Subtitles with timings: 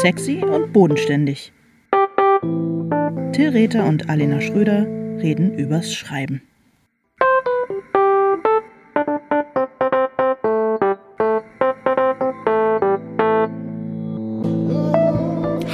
[0.00, 1.52] Sexy und bodenständig.
[3.32, 4.86] Till Rether und Alena Schröder
[5.20, 6.40] reden übers Schreiben.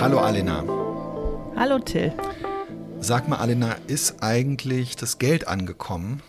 [0.00, 0.64] Hallo Alena.
[1.54, 2.10] Hallo Till.
[3.00, 6.22] Sag mal, Alena, ist eigentlich das Geld angekommen?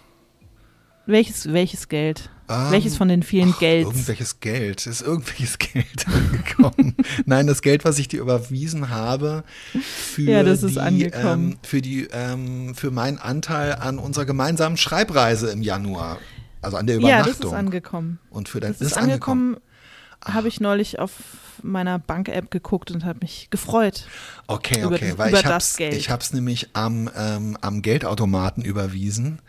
[1.05, 2.29] Welches, welches Geld?
[2.47, 3.89] Ähm, welches von den vielen ach, Gelds?
[3.89, 4.85] Irgendwelches Geld.
[4.85, 6.95] Ist irgendwelches Geld angekommen?
[7.25, 9.43] Nein, das Geld, was ich dir überwiesen habe
[9.81, 11.05] für ja, die.
[11.05, 16.19] Ähm, für die, ähm, für meinen Anteil an unserer gemeinsamen Schreibreise im Januar.
[16.61, 17.27] Also an der Übernachtung.
[17.27, 18.19] Ja, das ist angekommen.
[18.29, 19.55] Und für dein, das ist, ist angekommen.
[19.55, 20.35] angekommen.
[20.35, 21.11] Habe ich neulich auf
[21.61, 24.07] meiner Bank-App geguckt und habe mich gefreut.
[24.47, 28.63] Okay, okay, über, weil über ich habe ich habe es nämlich am, ähm, am Geldautomaten
[28.63, 29.39] überwiesen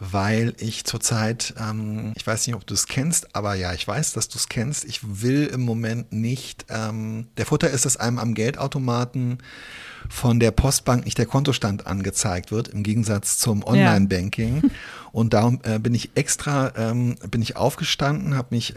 [0.00, 4.14] weil ich zurzeit, ähm, ich weiß nicht, ob du es kennst, aber ja, ich weiß,
[4.14, 4.84] dass du es kennst.
[4.86, 9.38] Ich will im Moment nicht, ähm, der Futter ist, dass einem am Geldautomaten
[10.08, 14.62] von der Postbank nicht der Kontostand angezeigt wird, im Gegensatz zum Online-Banking.
[14.62, 14.68] Ja.
[15.12, 18.74] Und darum äh, bin ich extra, ähm, bin ich aufgestanden, habe mich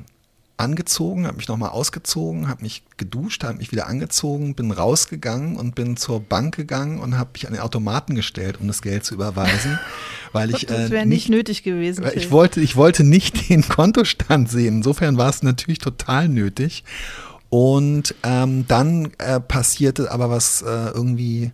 [0.57, 5.75] angezogen, habe mich nochmal ausgezogen, habe mich geduscht, habe mich wieder angezogen, bin rausgegangen und
[5.75, 9.15] bin zur Bank gegangen und habe mich an den Automaten gestellt, um das Geld zu
[9.15, 9.79] überweisen,
[10.31, 12.05] weil ich das wäre äh, nicht, nicht, nötig gewesen.
[12.13, 14.77] Ich wollte, ich wollte nicht den Kontostand sehen.
[14.77, 16.83] Insofern war es natürlich total nötig.
[17.49, 21.51] Und ähm, dann äh, passierte aber was äh, irgendwie.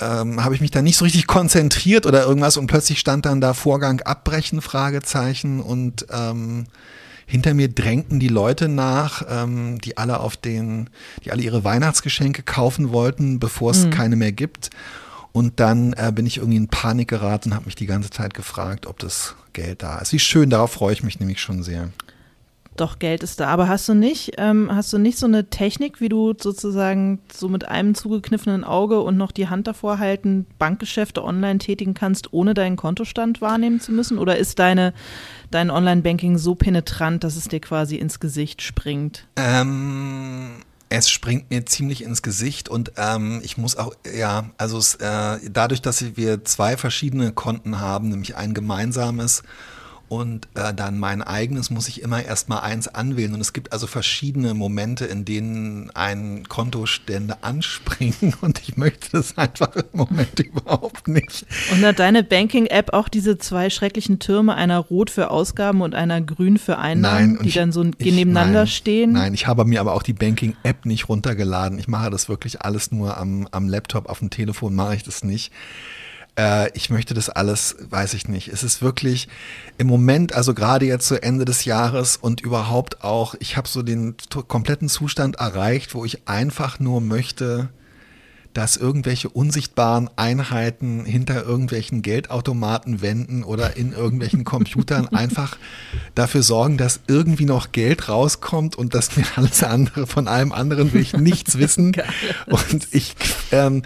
[0.00, 3.40] Ähm, habe ich mich da nicht so richtig konzentriert oder irgendwas und plötzlich stand dann
[3.40, 6.66] da Vorgang abbrechen Fragezeichen und ähm,
[7.28, 10.88] hinter mir drängten die Leute nach, ähm, die alle auf den,
[11.24, 13.90] die alle ihre Weihnachtsgeschenke kaufen wollten, bevor es mhm.
[13.90, 14.70] keine mehr gibt.
[15.32, 18.32] Und dann äh, bin ich irgendwie in Panik geraten und habe mich die ganze Zeit
[18.32, 20.12] gefragt, ob das Geld da ist.
[20.14, 21.90] Wie schön, darauf freue ich mich nämlich schon sehr.
[22.78, 23.48] Doch, Geld ist da.
[23.48, 27.48] Aber hast du nicht, ähm, hast du nicht so eine Technik, wie du sozusagen so
[27.48, 32.54] mit einem zugekniffenen Auge und noch die Hand davor halten, Bankgeschäfte online tätigen kannst, ohne
[32.54, 34.16] deinen Kontostand wahrnehmen zu müssen?
[34.16, 34.94] Oder ist deine,
[35.50, 39.26] dein Online-Banking so penetrant, dass es dir quasi ins Gesicht springt?
[39.36, 40.62] Ähm.
[40.90, 45.82] Es springt mir ziemlich ins Gesicht und ähm, ich muss auch, ja, also äh, dadurch,
[45.82, 49.42] dass wir zwei verschiedene Konten haben, nämlich ein gemeinsames
[50.08, 53.34] und äh, dann mein eigenes muss ich immer erstmal eins anwählen.
[53.34, 59.36] Und es gibt also verschiedene Momente, in denen ein Kontostände anspringen und ich möchte das
[59.36, 61.44] einfach im Moment überhaupt nicht.
[61.72, 66.20] Und hat deine Banking-App auch diese zwei schrecklichen Türme, einer rot für Ausgaben und einer
[66.20, 69.12] grün für Einnahmen, nein, die ich, dann so ich, nebeneinander nein, stehen?
[69.12, 71.78] Nein, ich habe mir aber auch die Banking-App nicht runtergeladen.
[71.78, 75.22] Ich mache das wirklich alles nur am, am Laptop, auf dem Telefon mache ich das
[75.22, 75.52] nicht
[76.38, 78.48] äh, ich möchte das alles, weiß ich nicht.
[78.48, 79.28] Es ist wirklich
[79.76, 83.82] im Moment, also gerade jetzt zu Ende des Jahres und überhaupt auch, ich habe so
[83.82, 84.14] den
[84.46, 87.68] kompletten Zustand erreicht, wo ich einfach nur möchte,
[88.54, 95.58] dass irgendwelche unsichtbaren Einheiten hinter irgendwelchen Geldautomaten wenden oder in irgendwelchen Computern einfach
[96.14, 100.92] dafür sorgen, dass irgendwie noch Geld rauskommt und dass mir alles andere von allem anderen
[100.92, 101.92] will ich nichts wissen.
[102.46, 103.14] Und ich
[103.52, 103.82] ähm,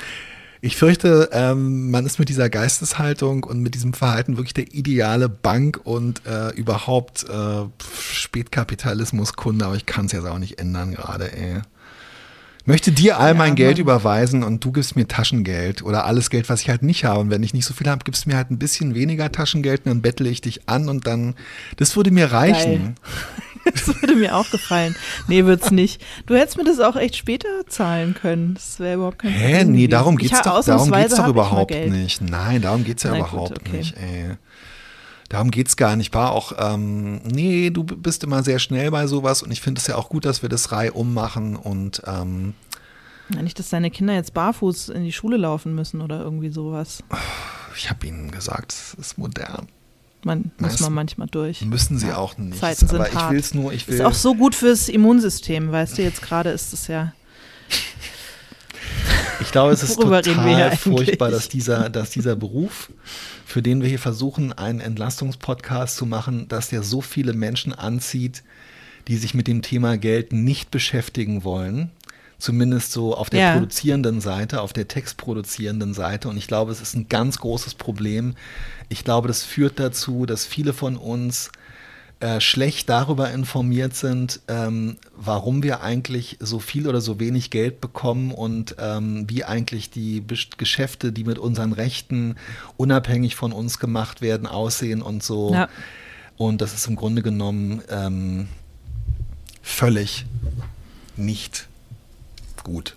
[0.64, 5.28] ich fürchte, ähm, man ist mit dieser Geisteshaltung und mit diesem Verhalten wirklich der ideale
[5.28, 7.64] Bank- und äh, überhaupt äh,
[8.12, 11.62] Spätkapitalismuskunde, aber ich kann es jetzt auch nicht ändern gerade, ey.
[12.60, 13.82] Ich möchte dir all ja, mein Geld Mann.
[13.82, 17.18] überweisen und du gibst mir Taschengeld oder alles Geld, was ich halt nicht habe.
[17.18, 19.80] Und wenn ich nicht so viel habe, gibst du mir halt ein bisschen weniger Taschengeld
[19.84, 21.34] und dann bettle ich dich an und dann,
[21.76, 22.94] das würde mir reichen.
[22.94, 22.94] Geil.
[23.72, 24.94] Das würde mir auch gefallen.
[25.28, 26.02] Nee, wird's nicht.
[26.26, 28.54] Du hättest mir das auch echt später zahlen können.
[28.54, 29.58] Das wäre überhaupt kein Hä?
[29.58, 29.72] Problem.
[29.72, 32.20] Nee, darum geht's ich, doch, darum geht's doch überhaupt nicht.
[32.20, 33.76] Nein, darum geht's ja Na, überhaupt gut, okay.
[33.76, 34.36] nicht, ey.
[35.28, 36.12] Darum geht's gar nicht.
[36.12, 39.86] War auch, ähm, nee, du bist immer sehr schnell bei sowas und ich finde es
[39.86, 42.54] ja auch gut, dass wir das Reihe ummachen und ähm,
[43.34, 47.02] ja, nicht, dass deine Kinder jetzt barfuß in die Schule laufen müssen oder irgendwie sowas.
[47.76, 49.68] Ich habe ihnen gesagt, es ist modern.
[50.24, 51.62] Man muss man manchmal durch.
[51.62, 52.58] Müssen sie ja, auch nicht.
[52.58, 53.32] Zeiten sind aber ich hart.
[53.32, 56.72] will's nur, ich will Ist auch so gut fürs Immunsystem, weißt du, jetzt gerade ist
[56.72, 57.12] es ja.
[59.40, 62.90] Ich glaube, es ist total furchtbar, dass dieser, dass dieser Beruf,
[63.44, 68.44] für den wir hier versuchen, einen Entlastungspodcast zu machen, dass der so viele Menschen anzieht,
[69.08, 71.90] die sich mit dem Thema Geld nicht beschäftigen wollen
[72.42, 73.52] zumindest so auf der ja.
[73.52, 76.28] produzierenden Seite, auf der textproduzierenden Seite.
[76.28, 78.34] Und ich glaube, es ist ein ganz großes Problem.
[78.88, 81.52] Ich glaube, das führt dazu, dass viele von uns
[82.18, 87.80] äh, schlecht darüber informiert sind, ähm, warum wir eigentlich so viel oder so wenig Geld
[87.80, 92.34] bekommen und ähm, wie eigentlich die Be Geschäfte, die mit unseren Rechten
[92.76, 95.52] unabhängig von uns gemacht werden, aussehen und so.
[95.54, 95.68] Ja.
[96.36, 98.48] Und das ist im Grunde genommen ähm,
[99.62, 100.26] völlig
[101.16, 101.68] nicht
[102.64, 102.96] gut.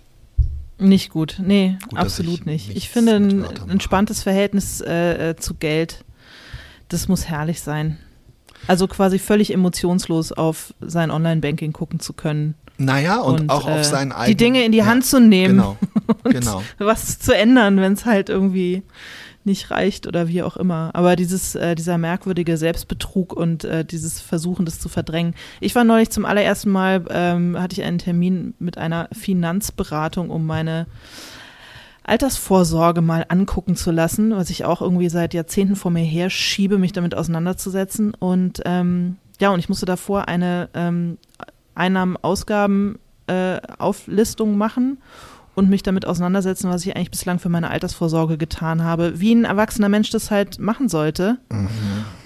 [0.78, 2.76] Nicht gut, nee, gut, absolut nicht.
[2.76, 6.04] Ich finde ein entspanntes Verhältnis äh, äh, zu Geld,
[6.90, 7.98] das muss herrlich sein.
[8.68, 12.56] Also quasi völlig emotionslos auf sein Online-Banking gucken zu können.
[12.78, 14.38] Naja, und, und auch äh, auf seinen eigenen.
[14.38, 15.56] Die Dinge in die ja, Hand zu nehmen.
[15.56, 15.78] Genau.
[16.24, 16.64] genau.
[16.78, 18.84] was zu ändern, wenn es halt irgendwie
[19.46, 20.92] nicht reicht oder wie auch immer.
[20.94, 25.36] Aber dieses, äh, dieser merkwürdige Selbstbetrug und äh, dieses Versuchen, das zu verdrängen.
[25.60, 30.46] Ich war neulich zum allerersten Mal, ähm, hatte ich einen Termin mit einer Finanzberatung, um
[30.46, 30.88] meine
[32.04, 36.78] Altersvorsorge mal angucken zu lassen, was ich auch irgendwie seit Jahrzehnten vor mir her schiebe,
[36.78, 38.14] mich damit auseinanderzusetzen.
[38.14, 41.18] Und ähm, ja, und ich musste davor eine ähm,
[41.74, 45.00] Einnahmen-Ausgaben-Auflistung äh, machen
[45.56, 49.46] und mich damit auseinandersetzen, was ich eigentlich bislang für meine Altersvorsorge getan habe, wie ein
[49.46, 51.38] erwachsener Mensch das halt machen sollte.
[51.50, 51.70] Mhm.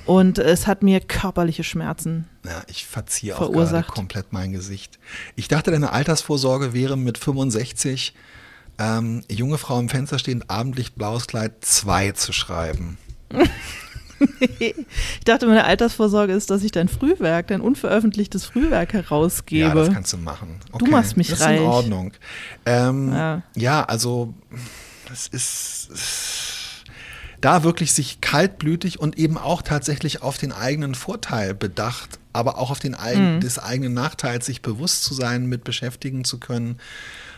[0.06, 2.28] Und es hat mir körperliche Schmerzen.
[2.44, 4.98] Ja, ich verziehe auch gerade komplett mein Gesicht.
[5.36, 8.16] Ich dachte, deine Altersvorsorge wäre mit 65
[8.80, 12.98] ähm, junge Frau im Fenster stehend, abendlich blaues Kleid 2 zu schreiben.
[14.60, 14.76] ich
[15.26, 19.68] dachte, meine Altersvorsorge ist, dass ich dein Frühwerk, dein unveröffentlichtes Frühwerk herausgebe.
[19.68, 20.60] Ja, das kannst du machen.
[20.72, 20.86] Okay.
[20.86, 21.40] Du machst mich reich.
[21.40, 22.12] Das ist in Ordnung.
[22.66, 23.44] Ähm, ja.
[23.56, 24.34] ja, also
[25.08, 25.90] das ist
[27.42, 32.70] da wirklich sich kaltblütig und eben auch tatsächlich auf den eigenen Vorteil bedacht, aber auch
[32.70, 33.40] auf den eigen, mhm.
[33.40, 36.80] des eigenen Nachteils sich bewusst zu sein, mit beschäftigen zu können.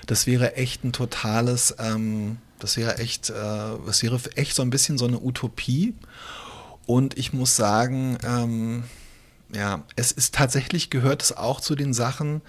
[0.08, 3.34] Das wäre echt ein totales, ähm, das wäre echt, äh,
[3.86, 5.94] das wäre echt so ein bisschen so eine Utopie.
[6.92, 8.84] Und ich muss sagen, ähm,
[9.56, 12.42] ja, es ist tatsächlich gehört es auch zu den Sachen,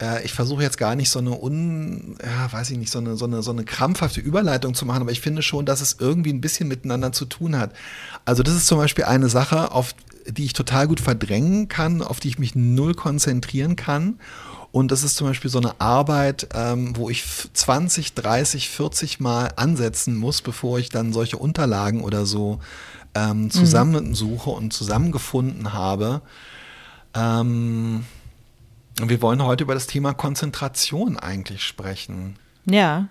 [0.00, 3.16] äh, ich versuche jetzt gar nicht so eine un, ja, weiß ich nicht, so eine,
[3.16, 6.32] so, eine, so eine krampfhafte Überleitung zu machen, aber ich finde schon, dass es irgendwie
[6.32, 7.72] ein bisschen miteinander zu tun hat.
[8.24, 9.96] Also das ist zum Beispiel eine Sache, auf
[10.28, 14.20] die ich total gut verdrängen kann, auf die ich mich null konzentrieren kann.
[14.70, 19.50] Und das ist zum Beispiel so eine Arbeit, ähm, wo ich 20, 30, 40 Mal
[19.56, 22.60] ansetzen muss, bevor ich dann solche Unterlagen oder so
[23.14, 23.50] ähm, mhm.
[23.50, 24.56] zusammensuche mhm.
[24.56, 26.22] und zusammengefunden habe.
[27.14, 28.04] Ähm,
[29.00, 32.36] wir wollen heute über das Thema Konzentration eigentlich sprechen.
[32.66, 33.08] Ja.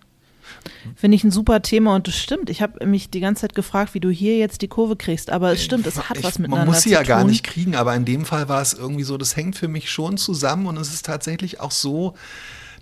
[0.95, 2.49] Finde ich ein super Thema und das stimmt.
[2.49, 5.53] Ich habe mich die ganze Zeit gefragt, wie du hier jetzt die Kurve kriegst, aber
[5.53, 6.65] es stimmt, es hat ich, was miteinander zu tun.
[6.65, 9.17] Man muss sie ja gar nicht kriegen, aber in dem Fall war es irgendwie so,
[9.17, 12.15] das hängt für mich schon zusammen und es ist tatsächlich auch so,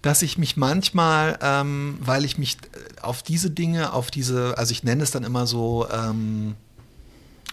[0.01, 2.57] dass ich mich manchmal, ähm, weil ich mich
[3.01, 6.56] auf diese Dinge, auf diese, also ich nenne es dann immer so ähm,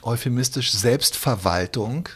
[0.07, 2.09] euphemistisch Selbstverwaltung,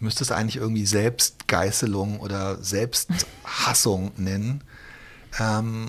[0.00, 4.62] müsste es eigentlich irgendwie Selbstgeißelung oder Selbsthassung nennen.
[5.38, 5.88] Ähm,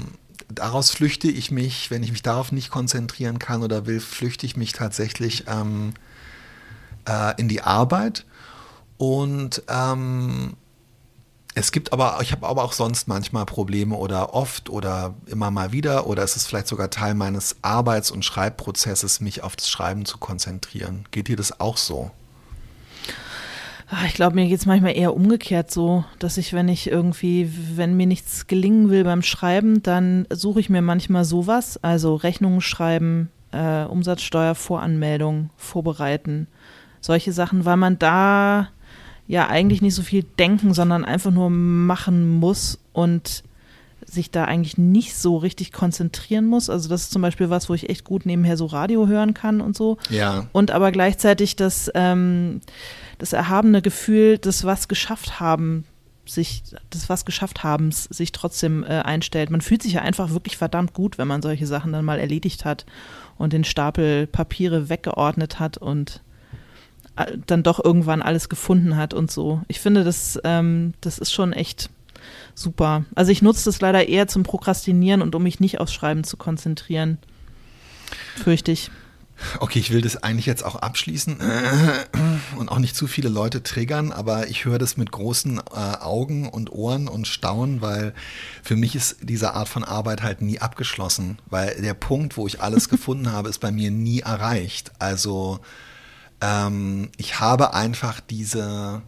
[0.49, 4.57] daraus flüchte ich mich, wenn ich mich darauf nicht konzentrieren kann oder will, flüchte ich
[4.57, 5.93] mich tatsächlich ähm,
[7.07, 8.25] äh, in die Arbeit.
[8.97, 10.55] Und ähm,
[11.61, 15.71] es gibt aber, ich habe aber auch sonst manchmal Probleme oder oft oder immer mal
[15.71, 20.05] wieder oder es ist vielleicht sogar Teil meines Arbeits- und Schreibprozesses, mich auf das Schreiben
[20.05, 21.05] zu konzentrieren.
[21.11, 22.09] Geht dir das auch so?
[23.89, 27.51] Ah, ich glaube, mir geht es manchmal eher umgekehrt so, dass ich, wenn ich irgendwie,
[27.75, 32.61] wenn mir nichts gelingen will beim Schreiben, dann suche ich mir manchmal sowas, also Rechnungen
[32.61, 36.47] schreiben, äh, Umsatzsteuervoranmeldung vorbereiten,
[37.01, 38.69] solche Sachen, weil man da
[39.31, 43.43] ja eigentlich nicht so viel denken, sondern einfach nur machen muss und
[44.05, 46.69] sich da eigentlich nicht so richtig konzentrieren muss.
[46.69, 49.61] Also das ist zum Beispiel was, wo ich echt gut nebenher so Radio hören kann
[49.61, 49.97] und so.
[50.09, 50.47] Ja.
[50.51, 52.59] Und aber gleichzeitig das ähm,
[53.19, 55.85] das erhabene Gefühl des was geschafft haben
[56.25, 59.49] sich des was geschafft habens sich trotzdem äh, einstellt.
[59.49, 62.65] Man fühlt sich ja einfach wirklich verdammt gut, wenn man solche Sachen dann mal erledigt
[62.65, 62.85] hat
[63.37, 66.21] und den Stapel Papiere weggeordnet hat und
[67.45, 69.61] dann doch irgendwann alles gefunden hat und so.
[69.67, 71.89] Ich finde, das, ähm, das ist schon echt
[72.55, 73.05] super.
[73.15, 76.37] Also ich nutze das leider eher zum Prokrastinieren und um mich nicht aufs Schreiben zu
[76.37, 77.17] konzentrieren.
[78.35, 78.91] Fürchte ich.
[79.59, 81.37] Okay, ich will das eigentlich jetzt auch abschließen
[82.57, 86.47] und auch nicht zu viele Leute triggern, aber ich höre das mit großen äh, Augen
[86.47, 88.13] und Ohren und staunen, weil
[88.61, 92.61] für mich ist diese Art von Arbeit halt nie abgeschlossen, weil der Punkt, wo ich
[92.61, 94.91] alles gefunden habe, ist bei mir nie erreicht.
[94.99, 95.59] Also
[96.41, 99.01] ähm, ich habe einfach diese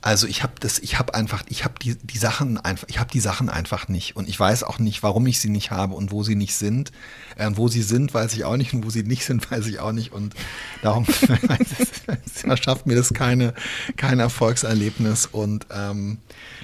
[0.00, 3.10] also ich habe das, ich habe einfach, ich habe die, die Sachen einfach, ich habe
[3.10, 4.14] die Sachen einfach nicht.
[4.14, 6.92] Und ich weiß auch nicht, warum ich sie nicht habe und wo sie nicht sind.
[7.36, 9.80] Äh, wo sie sind, weiß ich auch nicht und wo sie nicht sind, weiß ich
[9.80, 10.12] auch nicht.
[10.12, 10.34] Und
[10.82, 11.04] darum
[12.32, 13.54] verschafft mir das keine,
[13.96, 15.26] kein Erfolgserlebnis.
[15.26, 16.18] Und ähm,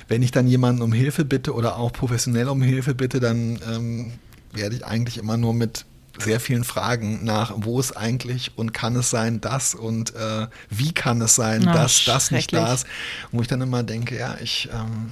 [0.07, 4.13] wenn ich dann jemanden um Hilfe bitte oder auch professionell um Hilfe bitte, dann ähm,
[4.53, 5.87] werde ich eigentlich immer nur mit
[6.19, 10.93] sehr vielen Fragen nach, wo ist eigentlich und kann es sein das und äh, wie
[10.93, 12.87] kann es sein, oh, dass das nicht da ist,
[13.33, 15.11] wo ich dann immer denke, ja, ich, ähm,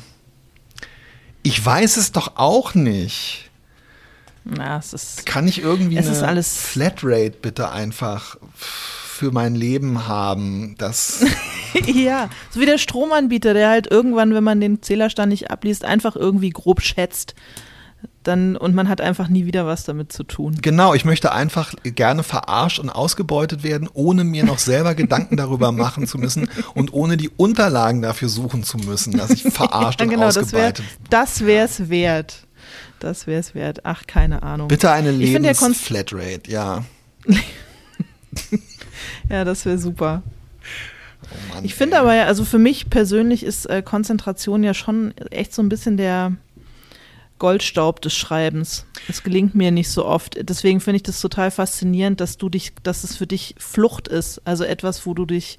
[1.43, 3.51] Ich weiß es doch auch nicht.
[4.45, 5.27] Na, es ist.
[5.27, 10.75] Kann ich irgendwie Es eine ist alles- Flatrate bitte einfach für mein Leben haben?
[10.79, 11.25] Das
[11.87, 16.17] ja, so wie der Stromanbieter, der halt irgendwann, wenn man den Zählerstand nicht abliest, einfach
[16.17, 17.35] irgendwie grob schätzt.
[18.23, 20.59] Dann, und man hat einfach nie wieder was damit zu tun.
[20.63, 25.73] genau, ich möchte einfach gerne verarscht und ausgebeutet werden, ohne mir noch selber Gedanken darüber
[25.73, 30.07] machen zu müssen und ohne die Unterlagen dafür suchen zu müssen, dass ich verarscht Ja,
[30.07, 32.47] und genau, das wäre ausgebeutet das wär's wert.
[33.01, 33.81] Das wär's wert.
[33.85, 34.69] Ach, keine Ahnung.
[34.69, 36.85] Bitte eine Lebensflatrate, ja.
[39.29, 40.23] Ja, das wäre super.
[41.23, 45.15] Oh Mann, Ich finde aber ja, also für mich persönlich ist äh, Konzentration ja schon
[45.31, 46.33] echt so ein bisschen der
[47.43, 48.87] Goldstaub des Schreibens.
[49.09, 50.39] Es gelingt mir nicht so oft.
[50.49, 54.41] Deswegen finde ich das total faszinierend, dass du dich, dass es für dich Flucht ist.
[54.45, 55.59] Also etwas, wo du dich,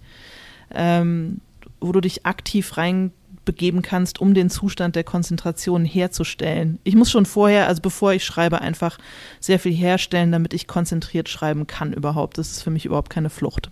[0.74, 1.42] ähm,
[1.82, 6.80] wo du dich aktiv reinbegeben kannst, um den Zustand der Konzentration herzustellen.
[6.86, 8.98] Ich muss schon vorher, also bevor ich schreibe, einfach
[9.42, 12.38] sehr viel herstellen, damit ich konzentriert schreiben kann überhaupt.
[12.38, 13.72] Das ist für mich überhaupt keine Flucht.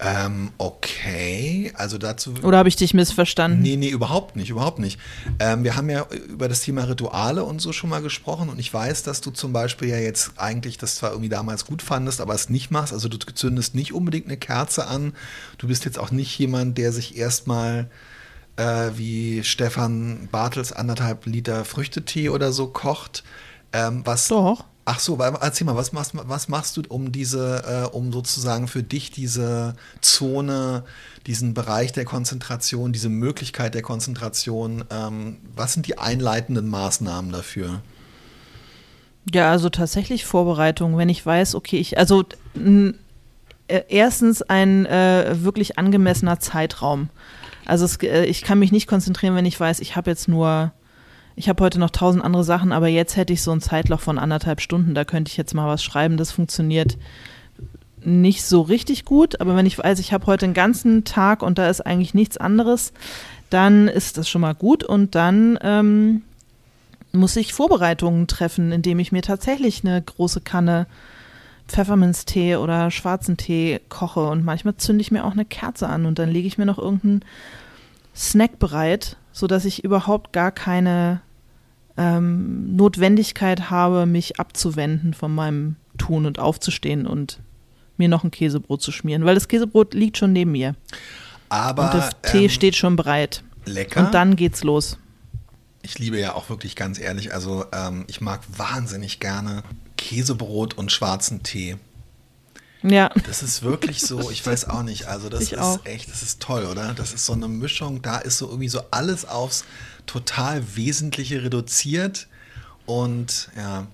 [0.00, 2.34] Ähm, okay, also dazu.
[2.42, 3.62] Oder habe ich dich missverstanden?
[3.62, 4.98] Nee, nee, überhaupt nicht, überhaupt nicht.
[5.38, 8.74] Ähm, wir haben ja über das Thema Rituale und so schon mal gesprochen und ich
[8.74, 12.34] weiß, dass du zum Beispiel ja jetzt eigentlich das zwar irgendwie damals gut fandest, aber
[12.34, 12.92] es nicht machst.
[12.92, 15.14] Also du zündest nicht unbedingt eine Kerze an.
[15.58, 17.88] Du bist jetzt auch nicht jemand, der sich erstmal
[18.56, 23.22] äh, wie Stefan Bartels anderthalb Liter Früchtetee oder so kocht.
[23.72, 24.64] Ähm, was Doch.
[24.86, 28.82] Ach so, erzähl mal, was machst, was machst du, um diese, äh, um sozusagen für
[28.82, 30.84] dich diese Zone,
[31.26, 37.80] diesen Bereich der Konzentration, diese Möglichkeit der Konzentration, ähm, was sind die einleitenden Maßnahmen dafür?
[39.32, 42.24] Ja, also tatsächlich Vorbereitung, wenn ich weiß, okay, ich, also
[42.54, 47.08] äh, erstens ein äh, wirklich angemessener Zeitraum.
[47.64, 50.72] Also es, äh, ich kann mich nicht konzentrieren, wenn ich weiß, ich habe jetzt nur,
[51.36, 54.18] ich habe heute noch tausend andere Sachen, aber jetzt hätte ich so ein Zeitloch von
[54.18, 56.16] anderthalb Stunden, da könnte ich jetzt mal was schreiben.
[56.16, 56.96] Das funktioniert
[58.04, 61.58] nicht so richtig gut, aber wenn ich weiß, ich habe heute einen ganzen Tag und
[61.58, 62.92] da ist eigentlich nichts anderes,
[63.50, 64.84] dann ist das schon mal gut.
[64.84, 66.22] Und dann ähm,
[67.12, 70.86] muss ich Vorbereitungen treffen, indem ich mir tatsächlich eine große Kanne
[71.66, 74.28] Pfefferminztee oder schwarzen Tee koche.
[74.28, 76.78] Und manchmal zünde ich mir auch eine Kerze an und dann lege ich mir noch
[76.78, 77.24] irgendeinen
[78.14, 81.20] Snack bereit, sodass ich überhaupt gar keine
[81.96, 87.40] ähm, Notwendigkeit habe, mich abzuwenden von meinem Tun und aufzustehen und
[87.96, 90.74] mir noch ein Käsebrot zu schmieren, weil das Käsebrot liegt schon neben mir
[91.48, 93.44] Aber und Tee ähm, steht schon bereit.
[93.66, 94.00] lecker.
[94.06, 94.98] Und dann geht's los.
[95.82, 99.62] ich liebe ja auch wirklich ganz ehrlich, also ähm, ich mag wahnsinnig gerne
[99.96, 101.76] Käsebrot und schwarzen Tee.
[102.82, 103.10] Ja.
[103.26, 105.86] Das ist wirklich so, ich weiß auch nicht, also das Ich ist auch.
[105.86, 106.92] echt, das ist toll, oder?
[106.94, 109.64] Das ist so eine Mischung, da ist so irgendwie so alles aufs
[110.06, 112.28] total Wesentliche reduziert
[112.86, 113.86] und ja,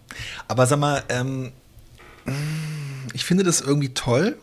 [0.48, 1.52] aber sag mal, ähm,
[3.12, 4.36] ich finde das irgendwie toll.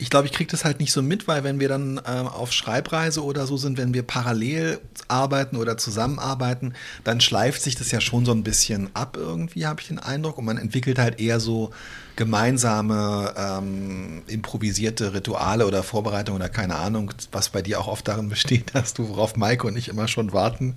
[0.00, 2.52] Ich glaube, ich kriege das halt nicht so mit, weil wenn wir dann ähm, auf
[2.52, 6.72] Schreibreise oder so sind, wenn wir parallel arbeiten oder zusammenarbeiten,
[7.04, 10.38] dann schleift sich das ja schon so ein bisschen ab irgendwie, habe ich den Eindruck.
[10.38, 11.70] Und man entwickelt halt eher so
[12.16, 18.28] gemeinsame ähm, improvisierte Rituale oder Vorbereitungen oder keine Ahnung, was bei dir auch oft darin
[18.28, 20.76] besteht, dass du, worauf Maike und ich immer schon warten,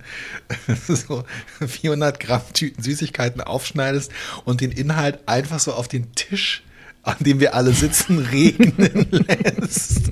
[0.86, 1.24] so
[1.66, 4.12] 400 Gramm Tüten Süßigkeiten aufschneidest
[4.44, 6.62] und den Inhalt einfach so auf den Tisch
[7.04, 10.10] an dem wir alle sitzen, regnen lässt.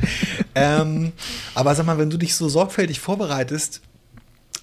[0.54, 1.12] Ähm,
[1.54, 3.80] aber sag mal, wenn du dich so sorgfältig vorbereitest,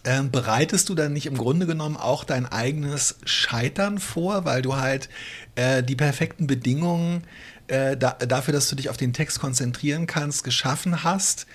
[0.05, 4.77] ähm, bereitest du dann nicht im Grunde genommen auch dein eigenes Scheitern vor, weil du
[4.77, 5.09] halt
[5.55, 7.23] äh, die perfekten Bedingungen
[7.67, 11.47] äh, da, dafür, dass du dich auf den Text konzentrieren kannst, geschaffen hast?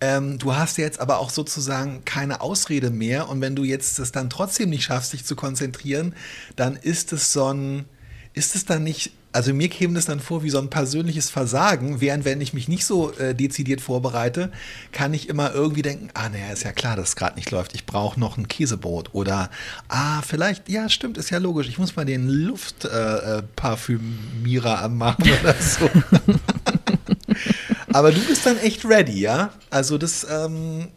[0.00, 4.12] Ähm, du hast jetzt aber auch sozusagen keine Ausrede mehr und wenn du jetzt es
[4.12, 6.14] dann trotzdem nicht schaffst, dich zu konzentrieren,
[6.54, 7.84] dann ist es so ein,
[8.32, 12.00] ist es dann nicht, also mir käme das dann vor wie so ein persönliches Versagen,
[12.00, 14.50] während wenn ich mich nicht so äh, dezidiert vorbereite,
[14.92, 17.74] kann ich immer irgendwie denken, ah naja, ist ja klar, dass es gerade nicht läuft,
[17.74, 19.50] ich brauche noch ein Käsebrot oder
[19.88, 25.24] ah, vielleicht, ja stimmt, ist ja logisch, ich muss mal den Luftparfümierer äh, Parfümierer anmachen
[25.42, 25.88] oder so.
[27.92, 29.50] Aber du bist dann echt ready, ja?
[29.70, 30.88] Also das, ähm,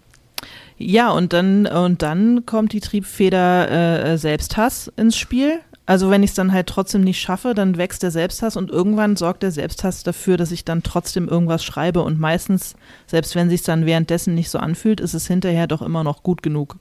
[0.77, 5.59] Ja, und dann, und dann kommt die Triebfeder äh, Selbsthass ins Spiel.
[5.85, 9.15] Also wenn ich es dann halt trotzdem nicht schaffe, dann wächst der Selbsthass und irgendwann
[9.15, 12.75] sorgt der Selbsthass dafür, dass ich dann trotzdem irgendwas schreibe und meistens,
[13.07, 16.43] selbst wenn sich dann währenddessen nicht so anfühlt, ist es hinterher doch immer noch gut
[16.43, 16.77] genug.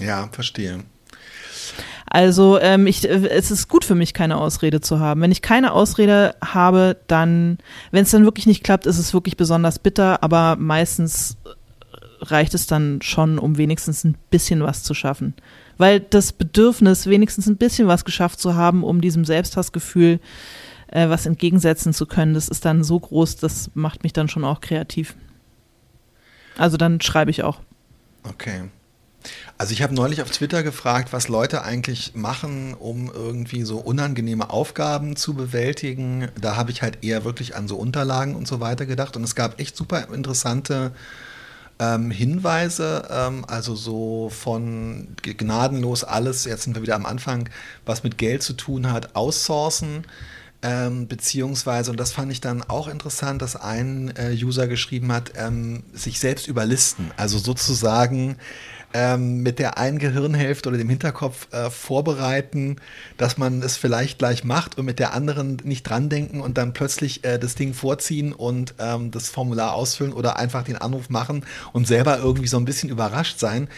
[0.00, 0.84] ja, verstehe.
[2.06, 5.20] Also ähm, ich, äh, es ist gut für mich, keine Ausrede zu haben.
[5.20, 7.58] Wenn ich keine Ausrede habe, dann,
[7.90, 11.36] wenn es dann wirklich nicht klappt, ist es wirklich besonders bitter, aber meistens
[12.20, 15.34] reicht es dann schon, um wenigstens ein bisschen was zu schaffen.
[15.76, 20.20] Weil das Bedürfnis, wenigstens ein bisschen was geschafft zu haben, um diesem Selbsthassgefühl
[20.88, 24.44] äh, was entgegensetzen zu können, das ist dann so groß, das macht mich dann schon
[24.44, 25.14] auch kreativ.
[26.56, 27.60] Also dann schreibe ich auch.
[28.22, 28.64] Okay.
[29.56, 34.50] Also ich habe neulich auf Twitter gefragt, was Leute eigentlich machen, um irgendwie so unangenehme
[34.50, 36.28] Aufgaben zu bewältigen.
[36.40, 39.16] Da habe ich halt eher wirklich an so Unterlagen und so weiter gedacht.
[39.16, 40.92] Und es gab echt super interessante
[41.84, 47.48] ähm, Hinweise, ähm, also so von gnadenlos alles, jetzt sind wir wieder am Anfang,
[47.84, 50.04] was mit Geld zu tun hat, outsourcen.
[50.62, 55.32] Ähm, beziehungsweise, und das fand ich dann auch interessant, dass ein äh, User geschrieben hat,
[55.36, 57.10] ähm, sich selbst überlisten.
[57.18, 58.36] Also sozusagen
[58.94, 62.76] ähm, mit der einen Gehirnhälfte oder dem Hinterkopf äh, vorbereiten,
[63.16, 66.72] dass man es vielleicht gleich macht und mit der anderen nicht dran denken und dann
[66.72, 71.44] plötzlich äh, das Ding vorziehen und ähm, das Formular ausfüllen oder einfach den Anruf machen
[71.72, 73.68] und selber irgendwie so ein bisschen überrascht sein.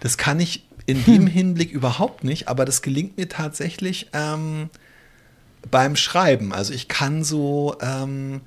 [0.00, 1.26] Das kann ich in dem hm.
[1.28, 4.70] Hinblick überhaupt nicht, aber das gelingt mir tatsächlich ähm,
[5.70, 6.52] beim Schreiben.
[6.52, 8.40] Also ich kann so, ähm,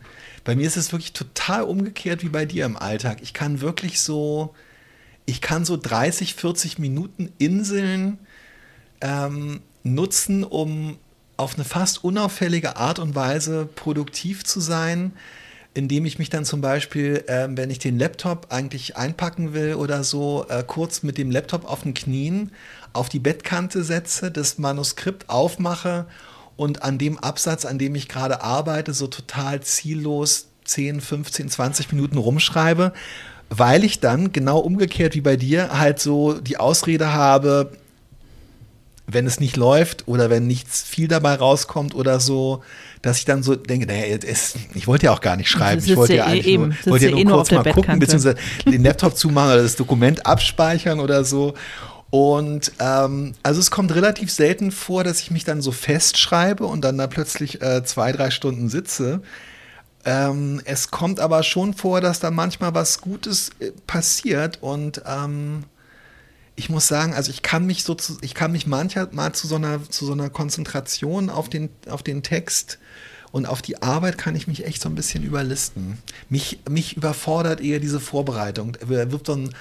[0.43, 3.19] bei mir ist es wirklich total umgekehrt wie bei dir im Alltag.
[3.21, 4.53] Ich kann wirklich so,
[5.27, 8.17] ich kann so 30, 40 Minuten Inseln
[9.01, 10.97] ähm, nutzen, um
[11.35, 15.11] auf eine fast unauffällige Art und Weise produktiv zu sein,
[15.73, 20.03] indem ich mich dann zum Beispiel, äh, wenn ich den Laptop eigentlich einpacken will oder
[20.03, 22.51] so, äh, kurz mit dem Laptop auf den Knien
[22.93, 26.07] auf die Bettkante setze, das Manuskript aufmache
[26.55, 31.91] und an dem Absatz, an dem ich gerade arbeite, so total ziellos 10, 15, 20
[31.91, 32.93] Minuten rumschreibe
[33.49, 37.71] weil ich dann genau umgekehrt wie bei dir halt so die Ausrede habe,
[39.07, 42.61] wenn es nicht läuft oder wenn nichts viel dabei rauskommt oder so,
[43.01, 44.17] dass ich dann so denke, naja,
[44.73, 45.81] ich wollte ja auch gar nicht schreiben.
[45.83, 48.35] Ich wollte ja, ja eigentlich nur, wollte ja nur eh kurz mal gucken, beziehungsweise
[48.65, 51.53] den Laptop zumachen oder das Dokument abspeichern oder so.
[52.09, 56.81] Und ähm, also es kommt relativ selten vor, dass ich mich dann so festschreibe und
[56.81, 59.21] dann da plötzlich äh, zwei, drei Stunden sitze.
[60.07, 65.65] Ähm, es kommt aber schon vor, dass da manchmal was Gutes äh, passiert und ähm,
[66.55, 69.47] ich muss sagen, also ich kann mich so zu, ich kann mich manchmal mal zu
[69.47, 72.79] so einer, zu so einer Konzentration auf den, auf den Text
[73.33, 75.97] und auf die Arbeit kann ich mich echt so ein bisschen überlisten.
[76.29, 78.77] Mich, mich überfordert eher diese Vorbereitung.
[78.79, 79.53] Wird so ein,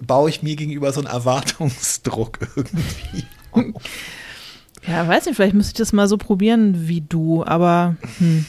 [0.00, 3.24] baue ich mir gegenüber so einen Erwartungsdruck irgendwie.
[4.86, 8.44] Ja, weiß nicht, vielleicht müsste ich das mal so probieren wie du, aber hm.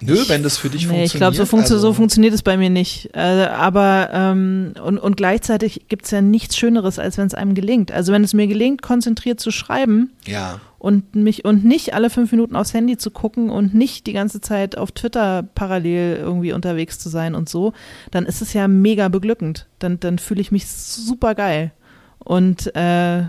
[0.00, 1.14] Nö, wenn das für dich nee, funktioniert.
[1.14, 1.88] Ich glaube, so, funktio also.
[1.88, 3.10] so, funktioniert es bei mir nicht.
[3.14, 7.54] Äh, aber ähm, und, und gleichzeitig gibt es ja nichts Schöneres, als wenn es einem
[7.54, 7.92] gelingt.
[7.92, 10.60] Also wenn es mir gelingt, konzentriert zu schreiben ja.
[10.78, 14.40] und mich und nicht alle fünf Minuten aufs Handy zu gucken und nicht die ganze
[14.40, 17.72] Zeit auf Twitter parallel irgendwie unterwegs zu sein und so,
[18.10, 19.66] dann ist es ja mega beglückend.
[19.78, 21.72] Dann, dann fühle ich mich super geil.
[22.18, 23.22] Und äh,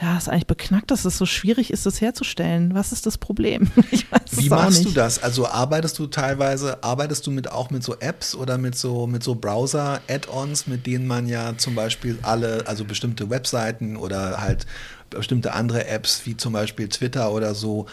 [0.00, 2.74] ja, ist eigentlich beknackt, dass es so schwierig ist, das herzustellen.
[2.74, 3.70] Was ist das Problem?
[4.32, 5.22] Wie machst du das?
[5.22, 9.22] Also arbeitest du teilweise, arbeitest du mit auch mit so Apps oder mit so mit
[9.22, 14.66] so Browser-Add-ons, mit denen man ja zum Beispiel alle, also bestimmte Webseiten oder halt
[15.10, 17.86] bestimmte andere Apps wie zum Beispiel Twitter oder so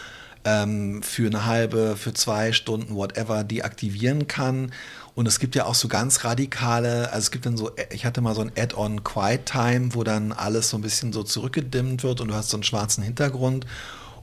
[0.44, 4.72] ähm, für eine halbe, für zwei Stunden, whatever, deaktivieren kann
[5.14, 8.20] und es gibt ja auch so ganz radikale, also es gibt dann so, ich hatte
[8.20, 12.20] mal so ein Add-on Quiet Time, wo dann alles so ein bisschen so zurückgedimmt wird
[12.20, 13.66] und du hast so einen schwarzen Hintergrund.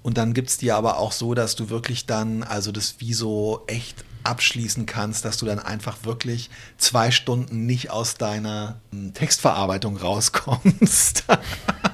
[0.02, 3.14] Und dann gibt es die aber auch so, dass du wirklich dann, also das wie
[3.14, 9.14] so echt abschließen kannst, dass du dann einfach wirklich zwei Stunden nicht aus deiner hm,
[9.14, 11.26] Textverarbeitung rauskommst.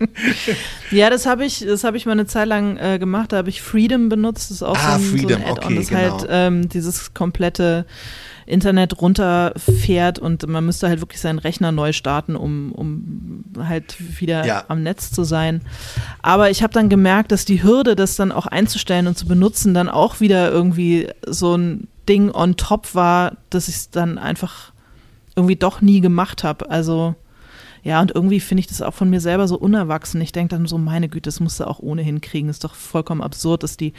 [0.90, 3.32] ja, das habe ich, das habe ich mal eine Zeit lang äh, gemacht.
[3.32, 4.50] Da habe ich Freedom benutzt.
[4.50, 6.18] Das ist auch ah, so ein, Freedom, so ein Add-on, okay, das halt, genau.
[6.20, 7.86] halt ähm, dieses komplette
[8.46, 14.44] Internet runterfährt und man müsste halt wirklich seinen Rechner neu starten, um, um halt wieder
[14.44, 14.64] ja.
[14.68, 15.62] am Netz zu sein.
[16.20, 19.72] Aber ich habe dann gemerkt, dass die Hürde, das dann auch einzustellen und zu benutzen,
[19.72, 24.72] dann auch wieder irgendwie so ein Ding on top war, dass ich es dann einfach
[25.36, 26.68] irgendwie doch nie gemacht habe.
[26.70, 27.14] Also
[27.82, 30.20] ja, und irgendwie finde ich das auch von mir selber so unerwachsen.
[30.20, 32.48] Ich denke dann so, meine Güte, das musst du auch ohnehin kriegen.
[32.48, 33.94] Ist doch vollkommen absurd, dass die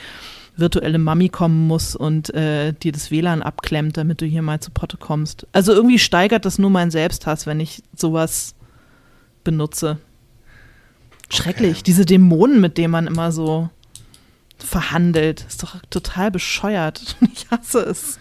[0.56, 4.72] virtuelle Mami kommen muss und äh, dir das WLAN abklemmt, damit du hier mal zu
[4.72, 5.48] Potte kommst.
[5.52, 8.54] Also irgendwie steigert das nur mein Selbsthass, wenn ich sowas
[9.44, 9.98] benutze.
[11.30, 11.78] Schrecklich.
[11.78, 11.84] Okay.
[11.86, 13.70] Diese Dämonen, mit denen man immer so
[14.58, 15.46] verhandelt.
[15.48, 17.16] Ist doch total bescheuert.
[17.34, 18.20] Ich hasse es.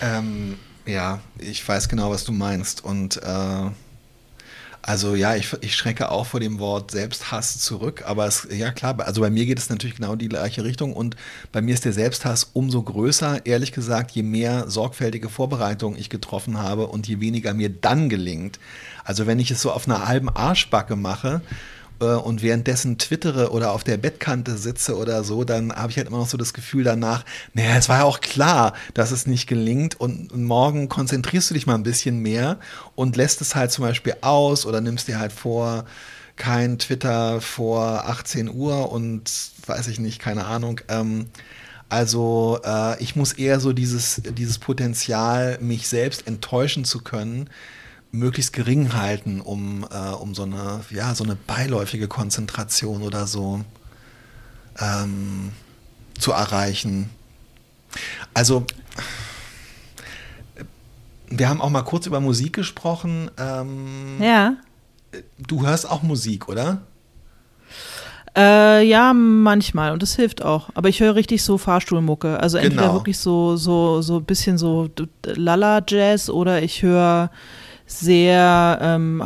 [0.00, 2.84] Ähm, ja, ich weiß genau, was du meinst.
[2.84, 3.70] Und äh,
[4.86, 9.00] Also ja, ich, ich schrecke auch vor dem Wort Selbsthass zurück, aber es, ja klar,
[9.00, 11.16] also bei mir geht es natürlich genau in die gleiche Richtung und
[11.52, 16.58] bei mir ist der Selbsthass umso größer, ehrlich gesagt, je mehr sorgfältige Vorbereitungen ich getroffen
[16.58, 18.58] habe und je weniger mir dann gelingt.
[19.04, 21.40] Also wenn ich es so auf einer halben Arschbacke mache,
[22.04, 26.18] und währenddessen twittere oder auf der Bettkante sitze oder so, dann habe ich halt immer
[26.18, 29.98] noch so das Gefühl danach, naja, es war ja auch klar, dass es nicht gelingt
[30.00, 32.58] und morgen konzentrierst du dich mal ein bisschen mehr
[32.94, 35.84] und lässt es halt zum Beispiel aus oder nimmst dir halt vor,
[36.36, 39.30] kein Twitter vor 18 Uhr und
[39.66, 40.80] weiß ich nicht, keine Ahnung.
[40.88, 41.26] Ähm,
[41.88, 47.48] also äh, ich muss eher so dieses, dieses Potenzial, mich selbst enttäuschen zu können,
[48.14, 53.60] möglichst gering halten, um, äh, um so eine, ja, so eine beiläufige Konzentration oder so
[54.78, 55.50] ähm,
[56.18, 57.10] zu erreichen.
[58.32, 58.64] Also
[61.28, 63.30] wir haben auch mal kurz über Musik gesprochen.
[63.38, 64.56] Ähm, ja.
[65.38, 66.82] Du hörst auch Musik, oder?
[68.36, 70.70] Äh, ja, manchmal und das hilft auch.
[70.74, 72.40] Aber ich höre richtig so Fahrstuhlmucke.
[72.40, 72.94] Also entweder genau.
[72.94, 74.88] wirklich so so so ein bisschen so
[75.24, 77.30] Lala Jazz oder ich höre
[77.86, 79.22] sehr ähm,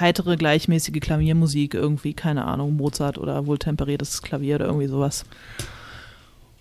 [0.00, 5.24] heitere, gleichmäßige Klaviermusik, irgendwie, keine Ahnung, Mozart oder wohltemperiertes Klavier oder irgendwie sowas.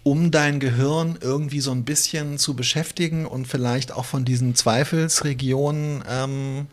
[0.04, 6.04] Um dein Gehirn irgendwie so ein bisschen zu beschäftigen und vielleicht auch von diesen Zweifelsregionen
[6.08, 6.68] ähm,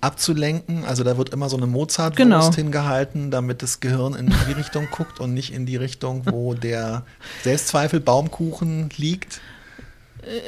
[0.00, 0.84] abzulenken.
[0.84, 2.52] Also da wird immer so eine Mozart-Wurst genau.
[2.52, 7.04] hingehalten, damit das Gehirn in die Richtung guckt und nicht in die Richtung, wo der
[7.44, 9.40] Selbstzweifel Baumkuchen liegt.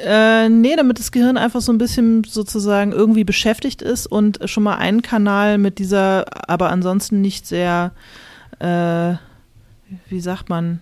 [0.05, 4.63] Äh, nee, damit das Gehirn einfach so ein bisschen sozusagen irgendwie beschäftigt ist und schon
[4.63, 7.91] mal einen Kanal mit dieser, aber ansonsten nicht sehr,
[8.59, 9.13] äh,
[10.09, 10.81] wie sagt man,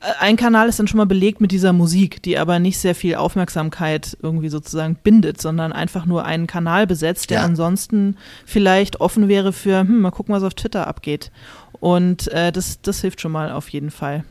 [0.00, 2.94] äh, ein Kanal ist dann schon mal belegt mit dieser Musik, die aber nicht sehr
[2.94, 7.44] viel Aufmerksamkeit irgendwie sozusagen bindet, sondern einfach nur einen Kanal besetzt, der ja.
[7.44, 8.16] ansonsten
[8.46, 11.30] vielleicht offen wäre für, hm, mal gucken, was auf Twitter abgeht.
[11.78, 14.24] Und äh, das, das hilft schon mal auf jeden Fall.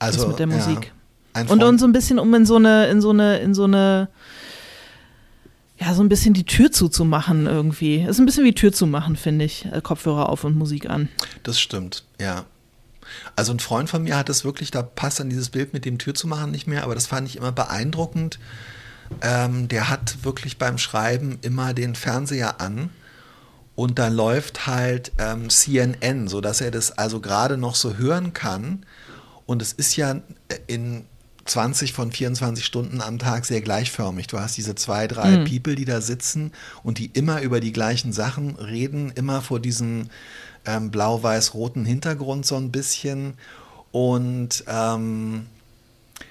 [0.00, 0.86] Also das mit der Musik.
[0.86, 0.97] Ja.
[1.46, 4.08] Und, und so ein bisschen, um in so eine, in so eine, in so eine,
[5.78, 8.02] ja, so ein bisschen die Tür zuzumachen irgendwie.
[8.02, 9.66] Ist ein bisschen wie Tür zu machen, finde ich.
[9.66, 11.08] Äh, Kopfhörer auf und Musik an.
[11.42, 12.44] Das stimmt, ja.
[13.36, 15.98] Also ein Freund von mir hat das wirklich, da passt dann dieses Bild mit dem
[15.98, 18.38] Tür zu machen nicht mehr, aber das fand ich immer beeindruckend.
[19.22, 22.90] Ähm, der hat wirklich beim Schreiben immer den Fernseher an
[23.78, 28.84] und da läuft halt ähm, CNN, sodass er das also gerade noch so hören kann.
[29.46, 30.20] Und es ist ja
[30.66, 31.06] in
[31.48, 34.26] 20 von 24 Stunden am Tag sehr gleichförmig.
[34.26, 35.44] Du hast diese zwei, drei mhm.
[35.44, 40.08] People, die da sitzen und die immer über die gleichen Sachen reden, immer vor diesem
[40.66, 43.34] ähm, blau-weiß-roten Hintergrund so ein bisschen.
[43.90, 45.46] Und ähm,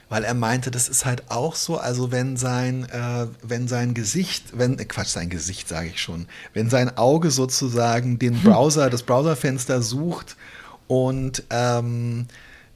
[0.09, 4.57] weil er meinte, das ist halt auch so, also wenn sein, äh, wenn sein Gesicht,
[4.57, 9.03] wenn, äh, Quatsch, sein Gesicht sage ich schon, wenn sein Auge sozusagen den Browser, das
[9.03, 10.37] Browserfenster sucht
[10.87, 12.27] und ähm,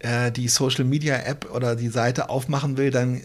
[0.02, 3.22] äh, die Social Media App oder die Seite aufmachen will, dann äh,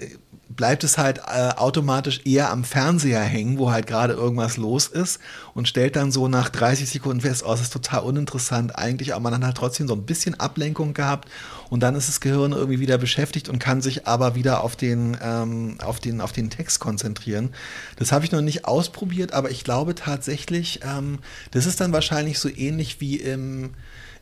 [0.49, 5.21] bleibt es halt äh, automatisch eher am Fernseher hängen, wo halt gerade irgendwas los ist
[5.55, 9.25] und stellt dann so nach 30 Sekunden fest, oh, das ist total uninteressant eigentlich, aber
[9.25, 11.29] man hat halt trotzdem so ein bisschen Ablenkung gehabt
[11.69, 15.17] und dann ist das Gehirn irgendwie wieder beschäftigt und kann sich aber wieder auf den,
[15.23, 17.51] ähm, auf den, auf den Text konzentrieren.
[17.97, 21.19] Das habe ich noch nicht ausprobiert, aber ich glaube tatsächlich, ähm,
[21.51, 23.75] das ist dann wahrscheinlich so ähnlich wie im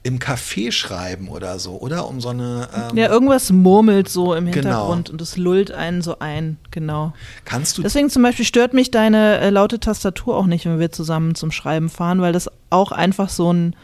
[0.04, 2.06] im Café schreiben oder so, oder?
[2.06, 2.68] Um so eine.
[2.74, 4.54] Ähm ja, irgendwas murmelt so im genau.
[4.54, 5.14] Hintergrund genau.
[5.14, 7.14] und es lullt einen so ein, genau.
[7.46, 7.82] Kannst du.
[7.82, 11.50] Deswegen zum Beispiel stört mich deine äh, laute Tastatur auch nicht, wenn wir zusammen zum
[11.50, 13.74] Schreiben fahren, weil das auch einfach so ein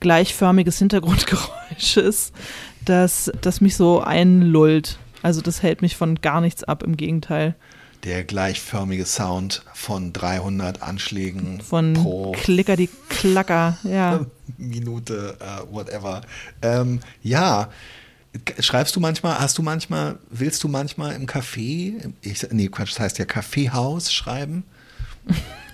[0.00, 2.34] gleichförmiges Hintergrundgeräusch ist,
[2.84, 4.98] das, das mich so einlullt.
[5.22, 7.54] Also das hält mich von gar nichts ab, im Gegenteil
[8.04, 14.24] der gleichförmige Sound von 300 Anschlägen von pro Klicker die Klacker, ja.
[14.56, 16.22] Minute, uh, whatever.
[16.62, 17.68] Ähm, ja,
[18.58, 23.00] schreibst du manchmal, hast du manchmal, willst du manchmal im Café, ich, nee, Quatsch, das
[23.00, 24.64] heißt ja Kaffeehaus schreiben?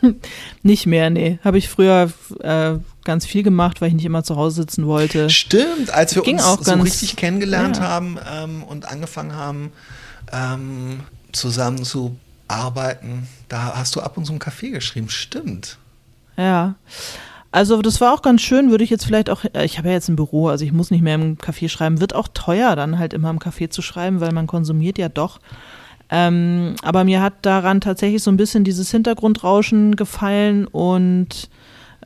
[0.63, 1.39] nicht mehr, nee.
[1.45, 2.11] Habe ich früher
[2.41, 5.31] äh, ganz viel gemacht, weil ich nicht immer zu Hause sitzen wollte.
[5.31, 7.85] Stimmt, als wir Ging uns so richtig kennengelernt ja.
[7.85, 9.73] haben ähm, und angefangen haben,
[10.33, 11.01] ähm,
[11.37, 12.17] zusammen zu
[12.49, 15.79] arbeiten, da hast du ab und zu einen Kaffee geschrieben, stimmt.
[16.37, 16.75] Ja.
[17.51, 19.95] Also das war auch ganz schön, würde ich jetzt vielleicht auch, äh, ich habe ja
[19.95, 22.99] jetzt ein Büro, also ich muss nicht mehr im Café schreiben, wird auch teuer dann
[22.99, 25.39] halt immer im Café zu schreiben, weil man konsumiert ja doch.
[26.11, 31.49] Ähm, aber mir hat daran tatsächlich so ein bisschen dieses Hintergrundrauschen gefallen und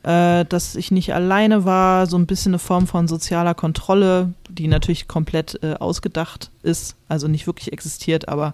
[0.03, 4.67] äh, dass ich nicht alleine war, so ein bisschen eine Form von sozialer Kontrolle, die
[4.67, 8.53] natürlich komplett äh, ausgedacht ist, also nicht wirklich existiert, aber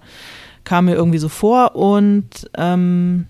[0.66, 3.28] kam mir irgendwie so vor und ähm,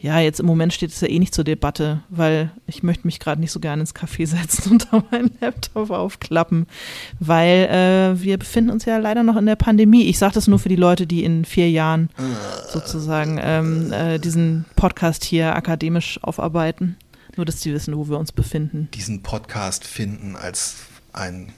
[0.00, 3.18] Ja, jetzt im Moment steht es ja eh nicht zur Debatte, weil ich möchte mich
[3.18, 6.66] gerade nicht so gerne ins Café setzen und da meinen Laptop aufklappen,
[7.18, 10.04] weil äh, wir befinden uns ja leider noch in der Pandemie.
[10.04, 12.10] Ich sage das nur für die Leute, die in vier Jahren
[12.70, 16.96] sozusagen ähm, äh, diesen Podcast hier akademisch aufarbeiten.
[17.36, 18.88] Nur, dass die wissen, wo wir uns befinden.
[18.94, 20.76] Diesen Podcast finden als
[21.12, 21.52] ein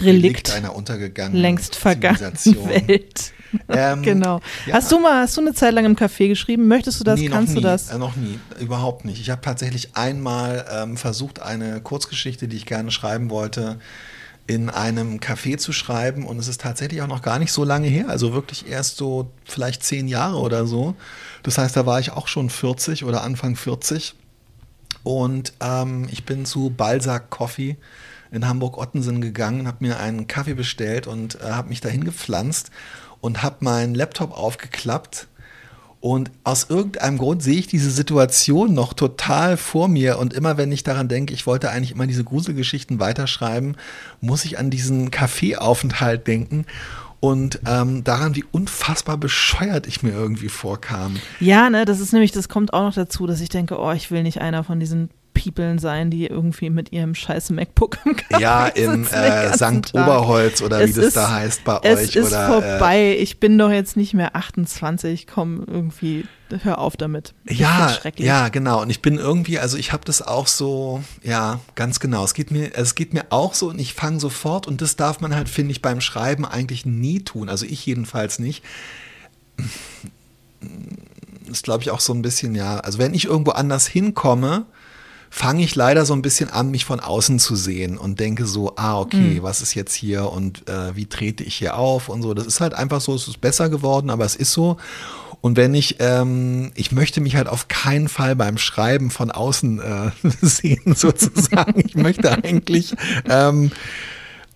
[0.00, 2.34] Relikt, einer untergegangenen längst vergangenen
[2.68, 3.32] Welt.
[3.68, 4.40] Ähm, genau.
[4.66, 4.74] Ja.
[4.74, 6.68] Hast du mal, hast du eine Zeit lang im Café geschrieben?
[6.68, 7.18] Möchtest du das?
[7.18, 7.90] Nee, Kannst nie, du das?
[7.90, 9.20] Äh, noch nie, überhaupt nicht.
[9.20, 13.78] Ich habe tatsächlich einmal ähm, versucht, eine Kurzgeschichte, die ich gerne schreiben wollte,
[14.46, 17.88] in einem Café zu schreiben und es ist tatsächlich auch noch gar nicht so lange
[17.88, 20.94] her, also wirklich erst so vielleicht zehn Jahre oder so.
[21.42, 24.14] Das heißt, da war ich auch schon 40 oder Anfang 40
[25.02, 27.76] und ähm, ich bin zu Balzac Coffee
[28.30, 32.70] in Hamburg-Ottensen gegangen, habe mir einen Kaffee bestellt und äh, habe mich dahin gepflanzt
[33.24, 35.28] und habe meinen Laptop aufgeklappt.
[36.00, 40.18] Und aus irgendeinem Grund sehe ich diese Situation noch total vor mir.
[40.18, 43.78] Und immer wenn ich daran denke, ich wollte eigentlich immer diese Gruselgeschichten weiterschreiben,
[44.20, 46.66] muss ich an diesen Kaffeeaufenthalt denken
[47.20, 51.16] und ähm, daran, wie unfassbar bescheuert ich mir irgendwie vorkam.
[51.40, 54.10] Ja, ne, das ist nämlich, das kommt auch noch dazu, dass ich denke, oh, ich
[54.10, 55.08] will nicht einer von diesen
[55.44, 59.94] People sein, die irgendwie mit ihrem scheiß MacBook im Café Ja, in äh, St.
[59.94, 62.08] Oberholz oder es wie das ist, da heißt bei es euch.
[62.08, 62.98] Es ist oder, vorbei.
[62.98, 65.26] Äh, ich bin doch jetzt nicht mehr 28.
[65.26, 66.26] Komm, irgendwie,
[66.62, 67.34] hör auf damit.
[67.44, 68.82] Ich ja, ja, genau.
[68.82, 72.24] Und ich bin irgendwie, also ich habe das auch so, ja, ganz genau.
[72.24, 75.20] Es geht mir, es geht mir auch so und ich fange sofort und das darf
[75.20, 77.48] man halt, finde ich, beim Schreiben eigentlich nie tun.
[77.48, 78.62] Also ich jedenfalls nicht
[81.50, 84.66] ist, glaube ich, auch so ein bisschen, ja, also wenn ich irgendwo anders hinkomme,
[85.34, 88.74] fange ich leider so ein bisschen an, mich von außen zu sehen und denke so,
[88.76, 89.42] ah, okay, mhm.
[89.42, 92.34] was ist jetzt hier und äh, wie trete ich hier auf und so.
[92.34, 94.76] Das ist halt einfach so, es ist besser geworden, aber es ist so.
[95.40, 99.80] Und wenn ich, ähm, ich möchte mich halt auf keinen Fall beim Schreiben von außen
[99.80, 101.82] äh, sehen, sozusagen.
[101.84, 102.94] ich möchte eigentlich
[103.28, 103.72] ähm,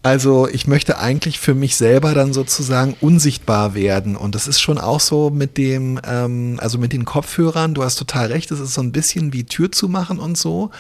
[0.03, 4.17] also ich möchte eigentlich für mich selber dann sozusagen unsichtbar werden.
[4.17, 7.97] Und das ist schon auch so mit dem, ähm, also mit den Kopfhörern, du hast
[7.97, 10.71] total recht, es ist so ein bisschen wie Tür zu machen und so.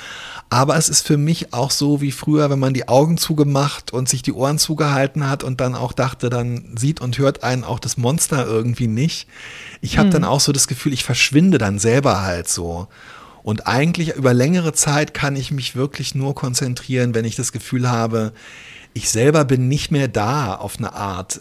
[0.51, 4.09] Aber es ist für mich auch so wie früher, wenn man die Augen zugemacht und
[4.09, 7.81] sich die Ohren zugehalten hat und dann auch dachte, dann sieht und hört einen auch
[7.81, 9.27] das Monster irgendwie nicht.
[9.81, 10.13] Ich habe hm.
[10.13, 12.87] dann auch so das Gefühl, ich verschwinde dann selber halt so.
[13.43, 17.91] Und eigentlich über längere Zeit kann ich mich wirklich nur konzentrieren, wenn ich das Gefühl
[17.91, 18.33] habe,
[18.95, 21.41] ich selber bin nicht mehr da auf eine Art.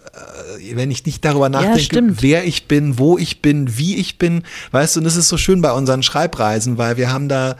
[0.60, 4.17] Äh, wenn ich nicht darüber nachdenke, ja, wer ich bin, wo ich bin, wie ich
[4.17, 7.55] bin, weißt du, und das ist so schön bei unseren Schreibreisen, weil wir haben da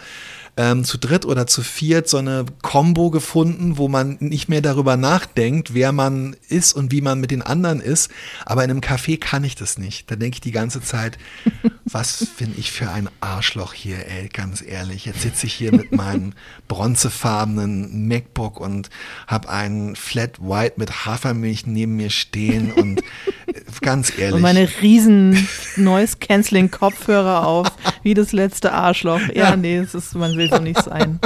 [0.58, 4.98] ähm, zu dritt oder zu viert so eine Combo gefunden, wo man nicht mehr darüber
[4.98, 8.10] nachdenkt, wer man ist und wie man mit den anderen ist.
[8.46, 10.10] Aber in einem Café kann ich das nicht.
[10.10, 11.20] Da denke ich die ganze Zeit,
[11.86, 15.06] was bin ich für ein Arschloch hier, ey, ganz ehrlich.
[15.06, 16.34] Jetzt sitze ich hier mit meinem
[16.68, 18.90] bronzefarbenen MacBook und
[19.28, 23.02] habe einen Flat White mit Hafermilch neben mir stehen und
[23.46, 24.34] äh, ganz ehrlich.
[24.34, 27.68] Und meine riesen Noise Canceling Kopfhörer auf,
[28.02, 29.22] wie das letzte Arschloch.
[29.36, 29.56] Ja, ja.
[29.56, 31.20] nee, es ist, man will will so nicht sein.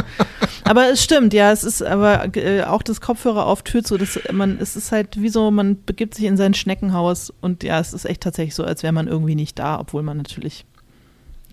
[0.64, 4.20] Aber es stimmt, ja, es ist aber äh, auch das Kopfhörer auf Tür zu, das,
[4.32, 7.94] man, es ist halt wie so, man begibt sich in sein Schneckenhaus und ja, es
[7.94, 10.66] ist echt tatsächlich so, als wäre man irgendwie nicht da, obwohl man natürlich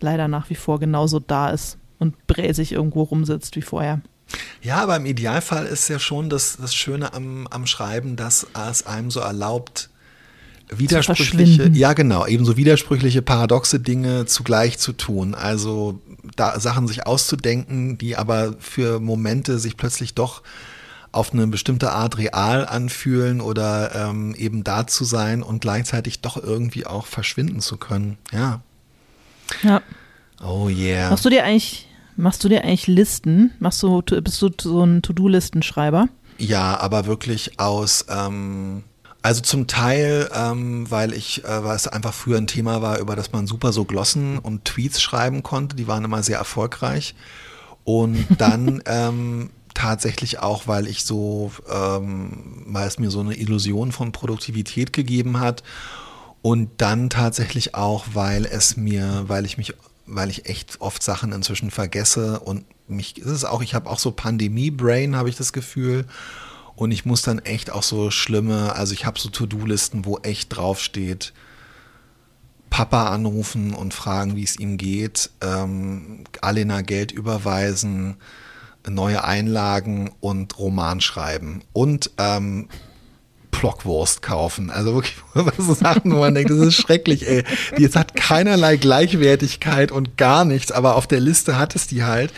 [0.01, 4.01] leider nach wie vor genauso da ist und bräsig irgendwo rumsitzt wie vorher.
[4.63, 8.87] Ja, aber im Idealfall ist ja schon das, das Schöne am, am Schreiben, dass es
[8.87, 9.91] einem so erlaubt,
[10.75, 15.35] widersprüchliche, ja genau, ebenso widersprüchliche, paradoxe Dinge zugleich zu tun.
[15.35, 16.01] Also
[16.37, 20.43] da Sachen sich auszudenken, die aber für Momente sich plötzlich doch
[21.11, 26.37] auf eine bestimmte Art real anfühlen oder ähm, eben da zu sein und gleichzeitig doch
[26.37, 28.19] irgendwie auch verschwinden zu können.
[28.33, 28.61] Ja.
[29.63, 29.83] Ja.
[30.45, 31.11] Oh yeah.
[31.11, 33.53] Machst du dir eigentlich, machst du dir eigentlich Listen?
[33.59, 36.09] Machst du, bist du so ein To-Do-Listenschreiber?
[36.39, 38.85] Ja, aber wirklich aus ähm,
[39.23, 43.17] also zum Teil, ähm, weil ich, äh, weil es einfach früher ein Thema war, über
[43.17, 45.77] das man super so Glossen und Tweets schreiben konnte.
[45.77, 47.15] Die waren immer sehr erfolgreich.
[47.85, 53.93] Und dann ähm, tatsächlich auch, weil ich so, ähm, weil es mir so eine Illusion
[53.93, 55.63] von Produktivität gegeben hat.
[56.41, 59.75] Und dann tatsächlich auch, weil es mir, weil ich mich,
[60.07, 63.99] weil ich echt oft Sachen inzwischen vergesse und mich, ist es auch, ich habe auch
[63.99, 66.07] so Pandemie-Brain, habe ich das Gefühl.
[66.79, 70.57] Und ich muss dann echt auch so schlimme, also ich habe so To-Do-Listen, wo echt
[70.57, 71.33] draufsteht,
[72.71, 78.19] Papa anrufen und fragen, wie es ihm geht, ähm, Alena Geld überweisen,
[78.89, 81.63] neue Einlagen und Roman schreiben.
[81.73, 82.69] Und ähm,
[83.51, 84.71] Blockwurst kaufen.
[84.71, 85.17] Also wirklich
[85.59, 87.43] so Sachen, wo man denkt, das ist schrecklich, ey.
[87.77, 92.05] Die jetzt hat keinerlei Gleichwertigkeit und gar nichts, aber auf der Liste hat es die
[92.05, 92.33] halt.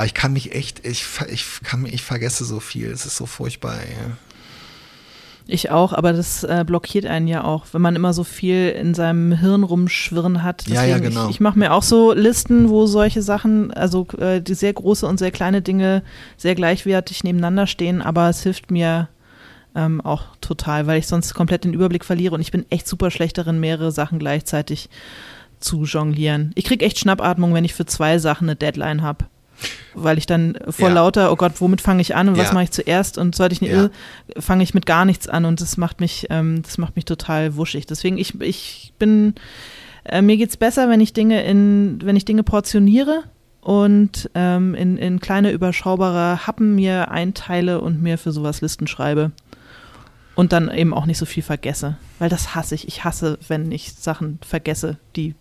[0.00, 2.90] Aber ich kann mich echt, ich, ich kann ich vergesse so viel.
[2.90, 4.12] Es ist so furchtbar, ey.
[5.46, 8.94] Ich auch, aber das äh, blockiert einen ja auch, wenn man immer so viel in
[8.94, 10.62] seinem Hirn rumschwirren hat.
[10.62, 11.24] Deswegen, ja, ja, genau.
[11.24, 15.06] Ich, ich mache mir auch so Listen, wo solche Sachen, also äh, die sehr große
[15.06, 16.02] und sehr kleine Dinge
[16.38, 19.10] sehr gleichwertig nebeneinander stehen, aber es hilft mir
[19.74, 23.10] ähm, auch total, weil ich sonst komplett den Überblick verliere und ich bin echt super
[23.10, 24.88] schlecht darin, mehrere Sachen gleichzeitig
[25.58, 26.52] zu jonglieren.
[26.54, 29.26] Ich kriege echt Schnappatmung, wenn ich für zwei Sachen eine Deadline habe
[29.94, 30.94] weil ich dann vor ja.
[30.94, 32.44] lauter, oh Gott, womit fange ich an und ja.
[32.44, 33.90] was mache ich zuerst und sollte ich nicht, ja.
[34.38, 37.56] fange ich mit gar nichts an und das macht mich, ähm, das macht mich total
[37.56, 37.86] wuschig.
[37.86, 39.34] Deswegen ich, ich bin,
[40.04, 43.24] äh, mir geht's besser, wenn ich Dinge in, wenn ich Dinge portioniere
[43.60, 49.32] und ähm, in, in kleine überschaubare Happen mir einteile und mir für sowas Listen schreibe.
[50.36, 51.96] Und dann eben auch nicht so viel vergesse.
[52.18, 52.88] Weil das hasse ich.
[52.88, 55.34] Ich hasse, wenn ich Sachen vergesse, die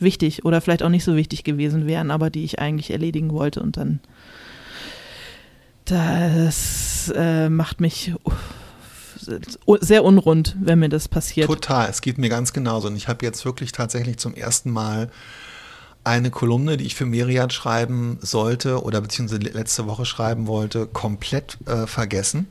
[0.00, 3.60] wichtig oder vielleicht auch nicht so wichtig gewesen wären, aber die ich eigentlich erledigen wollte
[3.60, 4.00] und dann
[5.84, 8.12] das äh, macht mich
[9.80, 11.48] sehr unrund, wenn mir das passiert.
[11.48, 12.88] Total, es geht mir ganz genauso.
[12.88, 15.10] Und ich habe jetzt wirklich tatsächlich zum ersten Mal
[16.04, 21.58] eine Kolumne, die ich für Meriat schreiben sollte oder beziehungsweise letzte Woche schreiben wollte, komplett
[21.66, 22.48] äh, vergessen.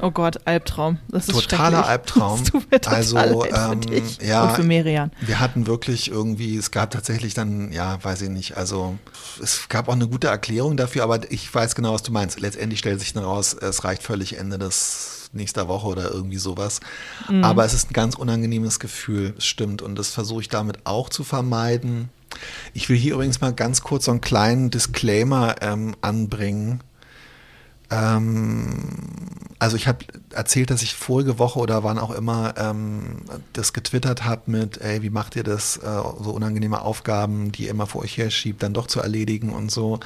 [0.00, 0.98] Oh Gott, Albtraum.
[1.08, 2.40] Das ist Totaler Albtraum.
[2.40, 3.80] Das tut mir total also ähm,
[4.20, 5.12] ja, und für Merian.
[5.20, 8.98] Wir hatten wirklich irgendwie, es gab tatsächlich dann, ja, weiß ich nicht, also
[9.42, 12.40] es gab auch eine gute Erklärung dafür, aber ich weiß genau, was du meinst.
[12.40, 16.80] Letztendlich stellt sich dann raus, es reicht völlig Ende des nächster Woche oder irgendwie sowas.
[17.28, 17.44] Mhm.
[17.44, 19.82] Aber es ist ein ganz unangenehmes Gefühl, es stimmt.
[19.82, 22.08] Und das versuche ich damit auch zu vermeiden.
[22.72, 26.82] Ich will hier übrigens mal ganz kurz so einen kleinen Disclaimer ähm, anbringen
[29.58, 34.24] also ich habe erzählt, dass ich vorige Woche oder wann auch immer ähm, das getwittert
[34.24, 38.02] habe mit, ey, wie macht ihr das, äh, so unangenehme Aufgaben, die ihr immer vor
[38.02, 40.00] euch her schiebt, dann doch zu erledigen und so.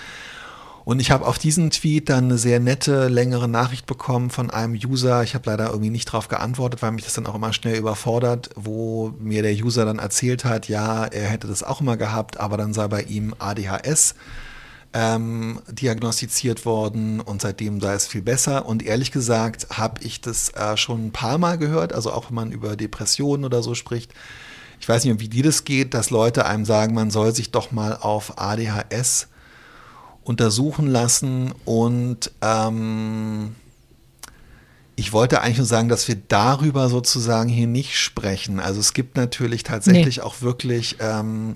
[0.84, 4.72] Und ich habe auf diesen Tweet dann eine sehr nette, längere Nachricht bekommen von einem
[4.72, 5.22] User.
[5.22, 8.48] Ich habe leider irgendwie nicht darauf geantwortet, weil mich das dann auch immer schnell überfordert,
[8.54, 12.56] wo mir der User dann erzählt hat, ja, er hätte das auch immer gehabt, aber
[12.56, 14.14] dann sei bei ihm ADHS
[14.92, 18.66] ähm, diagnostiziert worden und seitdem sei es viel besser.
[18.66, 22.34] Und ehrlich gesagt habe ich das äh, schon ein paar Mal gehört, also auch wenn
[22.34, 24.12] man über Depressionen oder so spricht.
[24.80, 27.72] Ich weiß nicht, wie dir das geht, dass Leute einem sagen, man soll sich doch
[27.72, 29.28] mal auf ADHS
[30.22, 33.56] untersuchen lassen und ähm,
[34.98, 38.58] ich wollte eigentlich nur sagen, dass wir darüber sozusagen hier nicht sprechen.
[38.58, 40.22] Also es gibt natürlich tatsächlich nee.
[40.22, 41.54] auch wirklich ähm,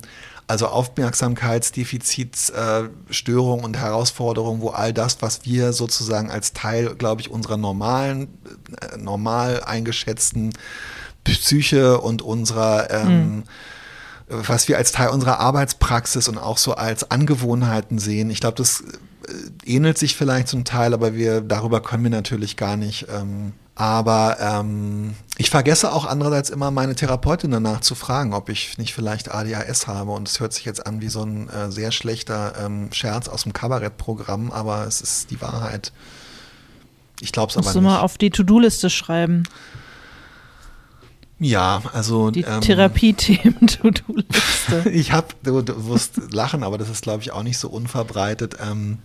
[0.52, 7.30] also Aufmerksamkeitsdefizitstörungen äh, und Herausforderungen, wo all das, was wir sozusagen als Teil, glaube ich,
[7.30, 8.28] unserer normalen,
[8.82, 10.52] äh, normal eingeschätzten
[11.24, 13.44] Psyche und unserer ähm, mhm
[14.34, 18.30] was wir als Teil unserer Arbeitspraxis und auch so als Angewohnheiten sehen.
[18.30, 18.86] Ich glaube, das äh,
[19.66, 24.36] ähnelt sich vielleicht zum Teil, aber wir darüber können wir natürlich gar nicht ähm, aber
[24.38, 29.32] ähm, ich vergesse auch andererseits immer meine Therapeutin danach zu fragen, ob ich nicht vielleicht
[29.32, 30.10] ADHS habe.
[30.10, 33.44] Und es hört sich jetzt an wie so ein äh, sehr schlechter ähm, Scherz aus
[33.44, 35.90] dem Kabarettprogramm, aber es ist die Wahrheit.
[37.20, 37.74] Ich glaube es aber nicht.
[37.74, 39.44] Musst du mal auf die To-Do-Liste schreiben.
[41.38, 44.90] Ja, also die ähm, Therapie-Themen-To-Do-Liste.
[44.90, 48.58] ich habe, du, du wirst lachen, aber das ist glaube ich auch nicht so unverbreitet.
[48.62, 48.98] Ähm,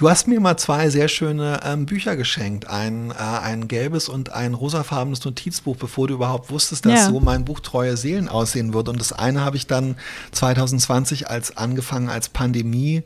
[0.00, 2.66] Du hast mir mal zwei sehr schöne ähm, Bücher geschenkt.
[2.66, 7.06] Ein, äh, ein gelbes und ein rosafarbenes Notizbuch, bevor du überhaupt wusstest, dass ja.
[7.10, 8.92] so mein Buch Treue Seelen aussehen würde.
[8.92, 9.96] Und das eine habe ich dann
[10.32, 13.02] 2020 als angefangen als Pandemie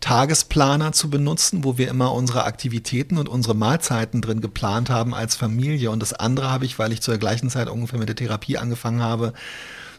[0.00, 5.36] Tagesplaner zu benutzen, wo wir immer unsere Aktivitäten und unsere Mahlzeiten drin geplant haben als
[5.36, 5.92] Familie.
[5.92, 9.00] Und das andere habe ich, weil ich zur gleichen Zeit ungefähr mit der Therapie angefangen
[9.00, 9.32] habe,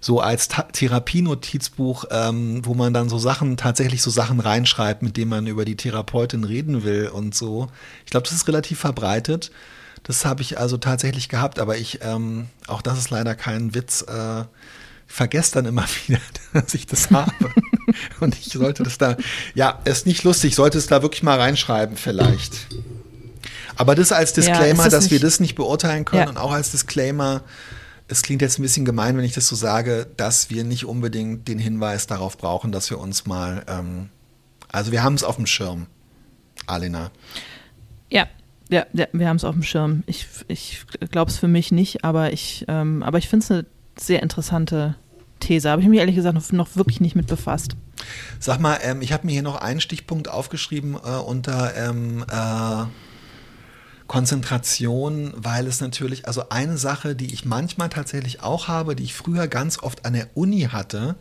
[0.03, 5.29] so als Therapienotizbuch, ähm, wo man dann so Sachen, tatsächlich so Sachen reinschreibt, mit denen
[5.29, 7.69] man über die Therapeutin reden will und so.
[8.03, 9.49] Ich glaube, das ist relativ verbreitet.
[10.03, 14.01] Das habe ich also tatsächlich gehabt, aber ich, ähm, auch das ist leider kein Witz,
[14.01, 14.43] äh,
[15.07, 16.19] vergesse dann immer wieder,
[16.51, 17.31] dass ich das habe.
[18.19, 19.15] und ich sollte das da,
[19.55, 22.67] ja, ist nicht lustig, sollte es da wirklich mal reinschreiben vielleicht.
[23.77, 26.29] Aber das als Disclaimer, ja, dass wir das nicht beurteilen können ja.
[26.29, 27.41] und auch als Disclaimer,
[28.13, 31.47] es klingt jetzt ein bisschen gemein, wenn ich das so sage, dass wir nicht unbedingt
[31.47, 34.09] den Hinweis darauf brauchen, dass wir uns mal, ähm,
[34.71, 35.87] also wir haben es auf dem Schirm,
[36.67, 37.11] Alina.
[38.09, 38.27] Ja,
[38.69, 40.03] ja, ja wir haben es auf dem Schirm.
[40.05, 43.65] Ich, ich glaube es für mich nicht, aber ich, ähm, aber ich finde es eine
[43.99, 44.95] sehr interessante
[45.39, 45.71] These.
[45.71, 47.75] Habe ich mich ehrlich gesagt noch, noch wirklich nicht mit befasst.
[48.39, 52.85] Sag mal, ähm, ich habe mir hier noch einen Stichpunkt aufgeschrieben äh, unter ähm, äh,
[54.07, 59.13] Konzentration, weil es natürlich, also eine Sache, die ich manchmal tatsächlich auch habe, die ich
[59.13, 61.15] früher ganz oft an der Uni hatte,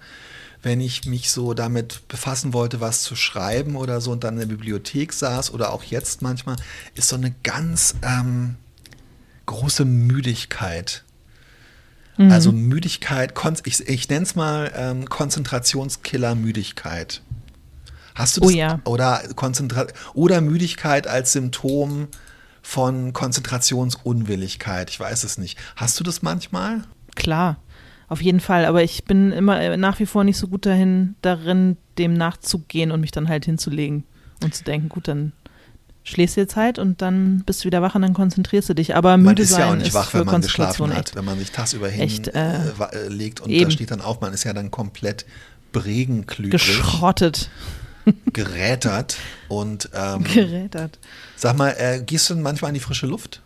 [0.62, 4.40] wenn ich mich so damit befassen wollte, was zu schreiben oder so und dann in
[4.40, 6.56] der Bibliothek saß oder auch jetzt manchmal,
[6.94, 8.56] ist so eine ganz ähm,
[9.46, 11.04] große Müdigkeit.
[12.16, 12.30] Mhm.
[12.30, 17.22] Also Müdigkeit, ich, ich nenne es mal ähm, Konzentrationskiller-Müdigkeit.
[18.14, 18.50] Hast du das?
[18.50, 18.80] Oh ja.
[18.84, 22.08] Oder, Konzentra oder Müdigkeit als Symptom
[22.62, 24.90] von Konzentrationsunwilligkeit.
[24.90, 25.58] Ich weiß es nicht.
[25.76, 26.82] Hast du das manchmal?
[27.14, 27.56] Klar,
[28.08, 28.64] auf jeden Fall.
[28.64, 32.90] Aber ich bin immer äh, nach wie vor nicht so gut dahin, darin, dem nachzugehen
[32.92, 34.04] und mich dann halt hinzulegen
[34.42, 35.32] und zu denken, gut, dann
[36.04, 38.96] schläfst du jetzt halt und dann bist du wieder wach und dann konzentrierst du dich.
[38.96, 41.16] Aber müde man ist sein ja auch nicht wach, für wenn man Konzentration geschlafen hat.
[41.16, 42.58] Wenn man sich tagsüber echt, äh,
[43.04, 43.64] hinlegt und eben.
[43.64, 45.26] da steht dann auf, man ist ja dann komplett
[45.72, 47.50] bregenklügrig, geschrottet.
[48.32, 49.16] Gerätert
[49.48, 50.98] und ähm, Gerätert.
[51.36, 53.42] sag mal, äh, gehst du denn manchmal in die frische Luft?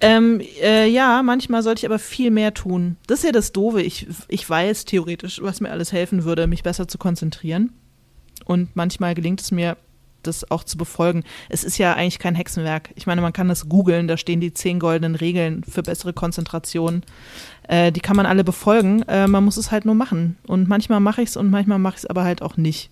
[0.00, 2.96] Ähm, äh, ja, manchmal sollte ich aber viel mehr tun.
[3.06, 3.80] Das ist ja das Doofe.
[3.80, 7.72] Ich, ich weiß theoretisch, was mir alles helfen würde, mich besser zu konzentrieren.
[8.44, 9.76] Und manchmal gelingt es mir,
[10.26, 11.24] das auch zu befolgen.
[11.48, 12.90] Es ist ja eigentlich kein Hexenwerk.
[12.94, 17.02] Ich meine, man kann das googeln, da stehen die zehn goldenen Regeln für bessere Konzentration.
[17.68, 19.02] Äh, die kann man alle befolgen.
[19.02, 20.36] Äh, man muss es halt nur machen.
[20.46, 22.90] Und manchmal mache ich es und manchmal mache ich es aber halt auch nicht.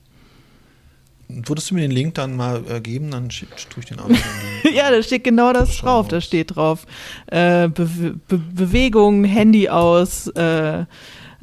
[1.28, 4.09] Würdest du mir den Link dann mal äh, geben, dann tue ich den auch
[4.74, 6.09] ja, da steht genau das Schau drauf.
[6.09, 6.87] Da steht drauf
[7.26, 10.85] äh, Be Be Bewegung, Handy aus, äh,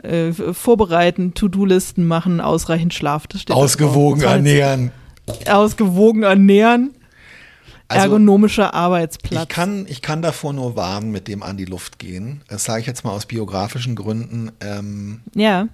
[0.03, 3.27] äh, vorbereiten, To-Do-Listen machen, ausreichend Schlaf.
[3.27, 4.91] Das steht da Ausgewogen heißt, ernähren.
[5.49, 6.95] Ausgewogen ernähren.
[7.87, 9.43] Also, ergonomischer Arbeitsplatz.
[9.43, 12.41] Ich kann, ich kann davor nur warnen, mit dem an die Luft gehen.
[12.47, 14.51] Das sage ich jetzt mal aus biografischen Gründen.
[14.61, 15.67] Ähm, ja.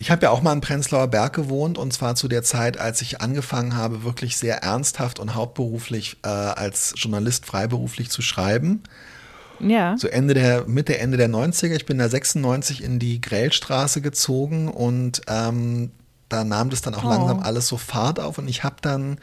[0.00, 3.00] ich habe ja auch mal in Prenzlauer Berg gewohnt und zwar zu der Zeit, als
[3.00, 8.82] ich angefangen habe, wirklich sehr ernsthaft und hauptberuflich äh, als Journalist freiberuflich zu schreiben.
[9.60, 9.96] Ja.
[9.98, 11.76] So Ende der, Mitte, Ende der 90er.
[11.76, 15.90] Ich bin da 96 in die Grellstraße gezogen und ähm,
[16.30, 17.08] da nahm das dann auch Oh.
[17.10, 19.18] langsam alles so Fahrt auf und ich habe dann,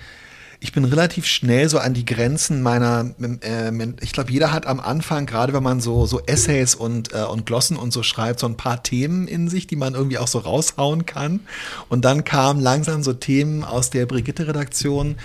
[0.59, 4.79] ich bin relativ schnell so an die Grenzen meiner, äh, ich glaube, jeder hat am
[4.79, 8.47] Anfang, gerade wenn man so, so Essays und, äh, und Glossen und so schreibt, so
[8.47, 11.41] ein paar Themen in sich, die man irgendwie auch so raushauen kann.
[11.89, 15.17] Und dann kamen langsam so Themen aus der Brigitte-Redaktion,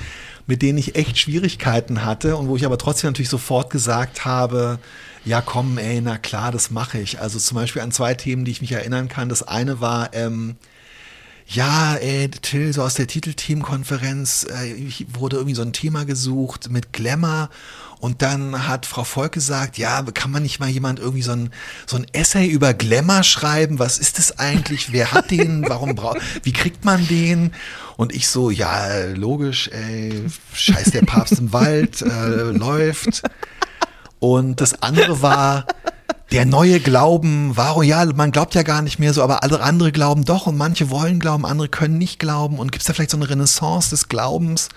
[0.47, 4.79] mit denen ich echt Schwierigkeiten hatte und wo ich aber trotzdem natürlich sofort gesagt habe,
[5.25, 7.21] ja komm, ey, na klar, das mache ich.
[7.21, 9.29] Also zum Beispiel an zwei Themen, die ich mich erinnern kann.
[9.29, 10.57] Das eine war, ähm,
[11.53, 14.75] ja, ey, Till, so aus der Titelteamkonferenz äh,
[15.19, 17.51] wurde irgendwie so ein Thema gesucht mit Glamour
[18.01, 21.51] und dann hat Frau Volk gesagt, ja, kann man nicht mal jemand irgendwie so ein,
[21.87, 23.79] so ein Essay über Glamour schreiben?
[23.79, 24.93] Was ist das eigentlich?
[24.93, 25.65] Wer hat den?
[25.69, 27.53] Warum braucht, wie kriegt man den?
[27.97, 33.23] Und ich so, ja, logisch, ey, scheiß der Papst im Wald, äh, läuft.
[34.19, 35.67] Und das andere war
[36.33, 37.57] der neue Glauben.
[37.57, 37.83] Warum?
[37.83, 40.91] Ja, man glaubt ja gar nicht mehr so, aber alle andere glauben doch und manche
[40.91, 42.59] wollen glauben, andere können nicht glauben.
[42.59, 44.69] Und gibt es da vielleicht so eine Renaissance des Glaubens?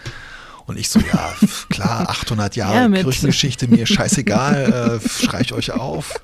[0.65, 1.33] Und ich so, ja,
[1.69, 6.19] klar, 800 Jahre Ja, Kirchengeschichte, mir scheißegal, äh, schreich euch auf.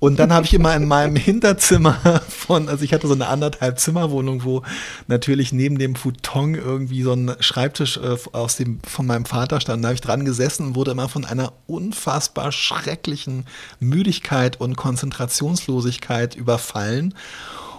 [0.00, 3.80] Und dann habe ich immer in meinem Hinterzimmer von, also ich hatte so eine anderthalb
[3.80, 4.62] Zimmerwohnung, wo
[5.08, 9.82] natürlich neben dem Futon irgendwie so ein Schreibtisch äh, aus dem, von meinem Vater stand.
[9.82, 13.44] Da habe ich dran gesessen und wurde immer von einer unfassbar schrecklichen
[13.80, 17.14] Müdigkeit und Konzentrationslosigkeit überfallen.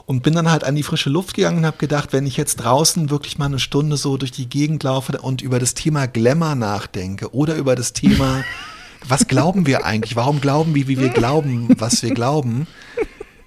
[0.05, 2.55] Und bin dann halt an die frische Luft gegangen und habe gedacht, wenn ich jetzt
[2.55, 6.55] draußen wirklich mal eine Stunde so durch die Gegend laufe und über das Thema Glamour
[6.55, 8.43] nachdenke oder über das Thema,
[9.07, 10.15] was glauben wir eigentlich?
[10.15, 12.67] Warum glauben wir, wie wir glauben, was wir glauben?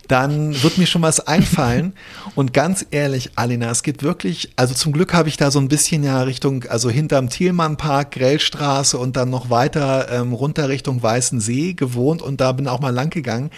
[0.09, 1.95] Dann wird mir schon was einfallen.
[2.35, 5.69] Und ganz ehrlich, Alina, es gibt wirklich, also zum Glück habe ich da so ein
[5.69, 11.41] bisschen ja Richtung, also hinterm Thielmannpark, Grellstraße und dann noch weiter ähm, runter Richtung Weißen
[11.41, 13.51] See gewohnt und da bin auch mal lang gegangen.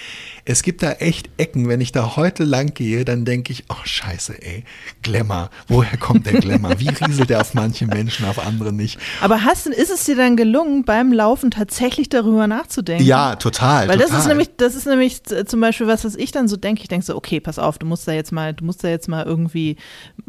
[0.46, 3.76] Es gibt da echt Ecken, wenn ich da heute lang gehe, dann denke ich, oh
[3.82, 4.64] scheiße, ey,
[5.02, 6.78] Glamour, woher kommt der Glamour?
[6.78, 8.98] Wie rieselt der auf manche Menschen, auf andere nicht?
[9.22, 13.06] Aber hast, ist es dir dann gelungen, beim Laufen tatsächlich darüber nachzudenken?
[13.06, 13.88] Ja, total.
[13.88, 14.10] Weil total.
[14.12, 16.82] das ist nämlich, das ist nämlich z- zum Beispiel was, was ich dann so denke.
[16.82, 19.08] Ich denke so, okay, pass auf, du musst da jetzt mal, du musst da jetzt
[19.08, 19.76] mal irgendwie,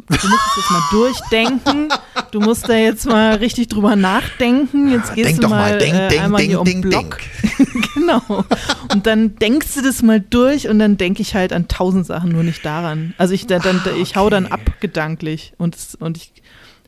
[0.08, 1.90] du musst es jetzt mal durchdenken.
[2.32, 4.90] Du musst da jetzt mal richtig drüber nachdenken.
[4.92, 6.82] Jetzt gehst Denk du doch mal, mal, denk, äh, denk, einmal denk, hier um denk,
[6.90, 7.18] Block.
[7.96, 8.46] genau.
[8.94, 12.32] Und dann denkst du das mal durch und dann denke ich halt an tausend Sachen,
[12.32, 13.14] nur nicht daran.
[13.18, 14.54] Also ich, dann, dann, ich hau dann okay.
[14.54, 16.32] ab gedanklich und, und ich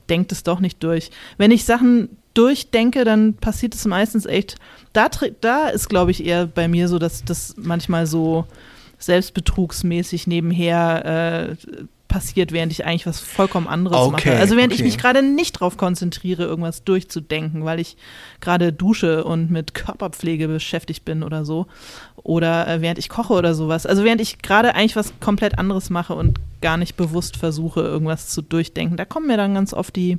[0.09, 1.11] denke das doch nicht durch.
[1.37, 4.55] Wenn ich Sachen durchdenke, dann passiert es meistens echt.
[4.93, 5.09] Da,
[5.41, 8.45] da ist, glaube ich, eher bei mir so, dass das manchmal so
[8.99, 11.77] selbstbetrugsmäßig nebenher äh,
[12.17, 14.39] passiert, während ich eigentlich was vollkommen anderes Okay, mache.
[14.39, 14.81] Also während okay.
[14.81, 17.95] ich mich gerade nicht drauf konzentriere, irgendwas durchzudenken, weil ich
[18.41, 21.67] gerade dusche und mit Körperpflege beschäftigt bin oder so.
[22.15, 23.85] Oder äh, während ich koche oder sowas.
[23.85, 28.29] Also während ich gerade eigentlich was komplett anderes mache und gar nicht bewusst versuche, irgendwas
[28.29, 28.97] zu durchdenken.
[28.97, 30.17] Da kommen mir dann ganz oft die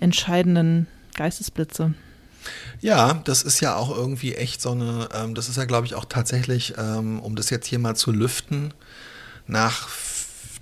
[0.00, 1.94] entscheidenden Geistesblitze.
[2.80, 5.94] Ja, das ist ja auch irgendwie echt so eine, ähm, das ist ja, glaube ich,
[5.94, 8.74] auch tatsächlich, ähm, um das jetzt hier mal zu lüften,
[9.46, 9.88] nach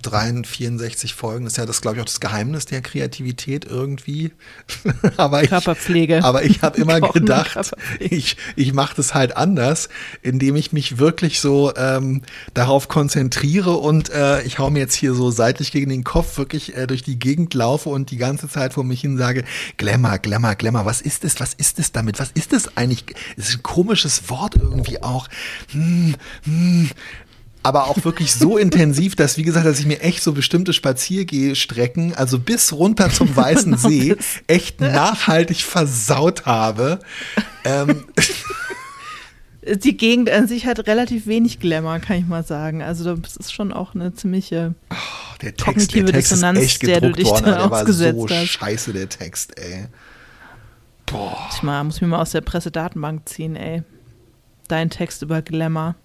[0.01, 4.31] 63 Folgen ist ja das, glaube ich, auch das Geheimnis der Kreativität irgendwie.
[5.17, 6.23] aber ich, Körperpflege.
[6.23, 9.89] Aber ich habe immer Kochen gedacht, ich, ich mache das halt anders,
[10.21, 12.21] indem ich mich wirklich so ähm,
[12.53, 16.75] darauf konzentriere und äh, ich hau mir jetzt hier so seitlich gegen den Kopf wirklich
[16.75, 19.43] äh, durch die Gegend laufe und die ganze Zeit vor mich hin sage,
[19.77, 23.03] Glamour, Glamour, Glamour, was ist das, was ist das damit, was ist das eigentlich?
[23.35, 25.27] Es ist ein komisches Wort irgendwie auch.
[25.71, 26.89] Hm, hm,
[27.67, 32.15] aber auch wirklich so intensiv, dass, wie gesagt, dass ich mir echt so bestimmte Spaziergehstrecken,
[32.15, 34.15] also bis runter zum Weißen See,
[34.47, 36.99] echt nachhaltig versaut habe.
[37.65, 38.05] Ähm,
[39.83, 42.81] Die Gegend an sich hat relativ wenig Glamour, kann ich mal sagen.
[42.81, 44.73] Also das ist schon auch eine ziemliche.
[45.41, 47.81] der Text, Kognitive der Text ist Dissonanz, echt der du dich worden, da der war
[47.81, 48.47] ausgesetzt so hast.
[48.47, 49.87] scheiße, der Text, ey.
[51.05, 51.49] Boah.
[51.53, 53.83] Ich mal, muss mich mal aus der Pressedatenbank ziehen, ey.
[54.69, 55.95] Dein Text über Glamour.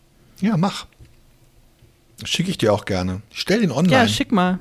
[0.40, 0.86] Ja, mach.
[2.24, 3.22] Schicke ich dir auch gerne.
[3.30, 3.92] Ich stell den online.
[4.02, 4.58] Ja, schick mal.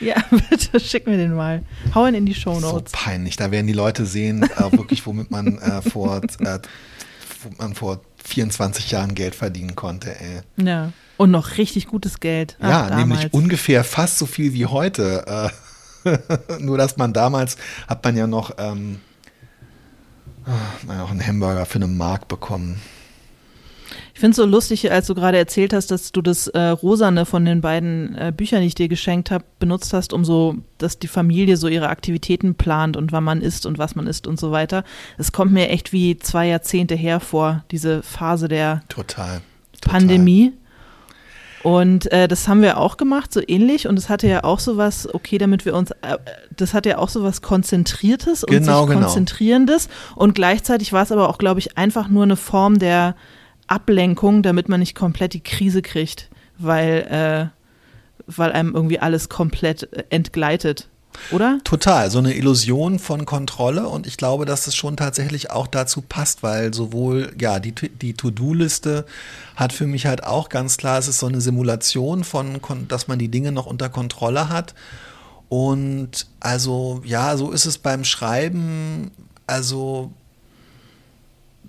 [0.00, 0.16] Ja,
[0.50, 1.62] bitte schick mir den mal.
[1.94, 2.92] Hau ihn in die Show so Notes.
[2.92, 3.36] peinlich.
[3.36, 6.58] Da werden die Leute sehen, äh, wirklich, womit man, äh, vor, äh,
[7.42, 10.40] womit man vor 24 Jahren Geld verdienen konnte, ey.
[10.64, 10.92] Ja.
[11.18, 12.56] Und noch richtig gutes Geld.
[12.60, 13.06] Ach, Ja, damals.
[13.08, 15.50] nämlich ungefähr fast so viel wie heute.
[16.04, 17.56] Äh, nur, dass man damals
[17.86, 19.00] hat man ja noch ähm,
[20.46, 22.80] ah, auch einen Hamburger für eine Mark bekommen.
[24.14, 27.24] Ich finde es so lustig, als du gerade erzählt hast, dass du das äh, Rosane
[27.24, 30.98] von den beiden äh, Büchern, die ich dir geschenkt habe, benutzt hast, um so, dass
[30.98, 34.38] die Familie so ihre Aktivitäten plant und wann man isst und was man isst und
[34.38, 34.84] so weiter.
[35.16, 39.40] Es kommt mir echt wie zwei Jahrzehnte her vor, diese Phase der Total.
[39.80, 40.00] total.
[40.00, 40.52] Pandemie.
[41.62, 43.86] Und äh, das haben wir auch gemacht, so ähnlich.
[43.86, 46.18] Und es hatte ja auch so was, okay, damit wir uns, äh,
[46.56, 49.06] das hat ja auch so was Konzentriertes und Genau, sich genau.
[49.06, 49.88] Konzentrierendes.
[50.16, 53.14] Und gleichzeitig war es aber auch, glaube ich, einfach nur eine Form der
[53.72, 59.92] Ablenkung, damit man nicht komplett die Krise kriegt, weil, äh, weil einem irgendwie alles komplett
[59.92, 60.88] äh, entgleitet.
[61.30, 61.58] Oder?
[61.64, 66.00] Total, so eine Illusion von Kontrolle und ich glaube, dass es schon tatsächlich auch dazu
[66.00, 69.04] passt, weil sowohl, ja, die, die To-Do-Liste
[69.54, 73.18] hat für mich halt auch ganz klar, es ist so eine Simulation von, dass man
[73.18, 74.74] die Dinge noch unter Kontrolle hat
[75.50, 79.10] und also, ja, so ist es beim Schreiben,
[79.46, 80.12] also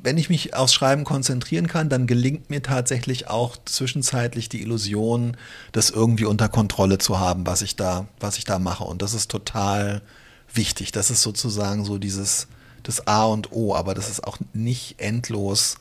[0.04, 5.38] wenn ich mich aufs Schreiben konzentrieren kann, dann gelingt mir tatsächlich auch zwischenzeitlich die Illusion,
[5.72, 8.84] das irgendwie unter Kontrolle zu haben, was ich da, was ich da mache.
[8.84, 10.02] Und das ist total
[10.54, 10.92] wichtig.
[10.92, 12.48] Das ist sozusagen so dieses,
[12.84, 15.78] das A und O, aber das ist auch nicht endlos.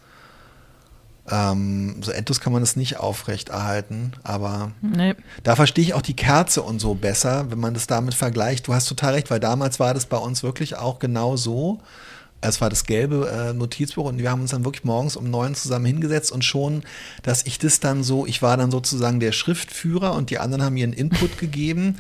[1.29, 5.15] Ähm, so endlos kann man es nicht aufrechterhalten, aber Nee.
[5.45, 8.67] da verstehe ich auch die Kerze und so besser, wenn man das damit vergleicht.
[8.67, 11.81] Du hast total recht, weil damals war das bei uns wirklich auch genau so.
[12.43, 15.55] Es war das gelbe äh, Notizbuch und wir haben uns dann wirklich morgens um neun
[15.55, 16.83] zusammen hingesetzt und schon,
[17.23, 20.77] dass ich das dann so, ich war dann sozusagen der Schriftführer und die anderen haben
[20.77, 21.97] einen Input gegeben.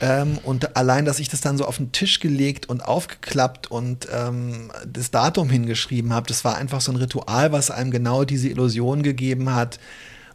[0.00, 4.08] Ähm, und allein, dass ich das dann so auf den Tisch gelegt und aufgeklappt und
[4.12, 8.48] ähm, das Datum hingeschrieben habe, das war einfach so ein Ritual, was einem genau diese
[8.48, 9.78] Illusion gegeben hat.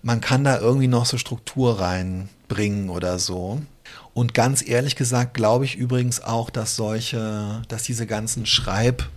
[0.03, 3.61] Man kann da irgendwie noch so Struktur reinbringen oder so.
[4.13, 9.09] Und ganz ehrlich gesagt glaube ich übrigens auch, dass solche, dass diese ganzen Schreib-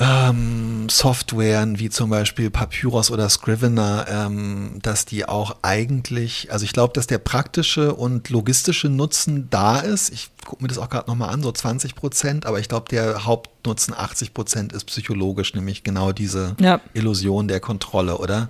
[0.00, 6.72] ähm, Softwaren wie zum Beispiel Papyrus oder Scrivener, ähm, dass die auch eigentlich, also ich
[6.72, 10.10] glaube, dass der praktische und logistische Nutzen da ist.
[10.10, 13.26] Ich gucke mir das auch gerade nochmal an, so 20 Prozent, aber ich glaube, der
[13.26, 16.80] Hauptnutzen 80 Prozent ist psychologisch, nämlich genau diese Ja.
[16.94, 18.48] Illusion der Kontrolle, oder?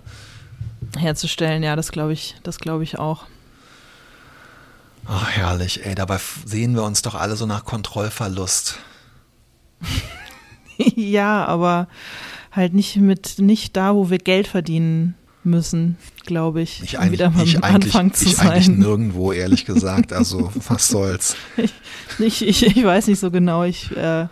[0.96, 3.24] Herzustellen, ja, das glaube ich, das glaube ich auch.
[5.06, 8.78] Ach, herrlich, ey, dabei sehen wir uns doch alle so nach Kontrollverlust.
[10.96, 11.88] ja, aber
[12.52, 15.14] halt nicht mit, nicht da, wo wir Geld verdienen
[15.44, 16.82] müssen, glaube ich.
[16.82, 18.78] Ich um eigentlich, wieder mal ich am eigentlich, Anfang zu ich eigentlich sein.
[18.78, 20.12] nirgendwo, ehrlich gesagt.
[20.12, 21.36] Also, was soll's.
[22.18, 23.64] Ich, ich, ich weiß nicht so genau.
[23.64, 24.26] Ich, äh,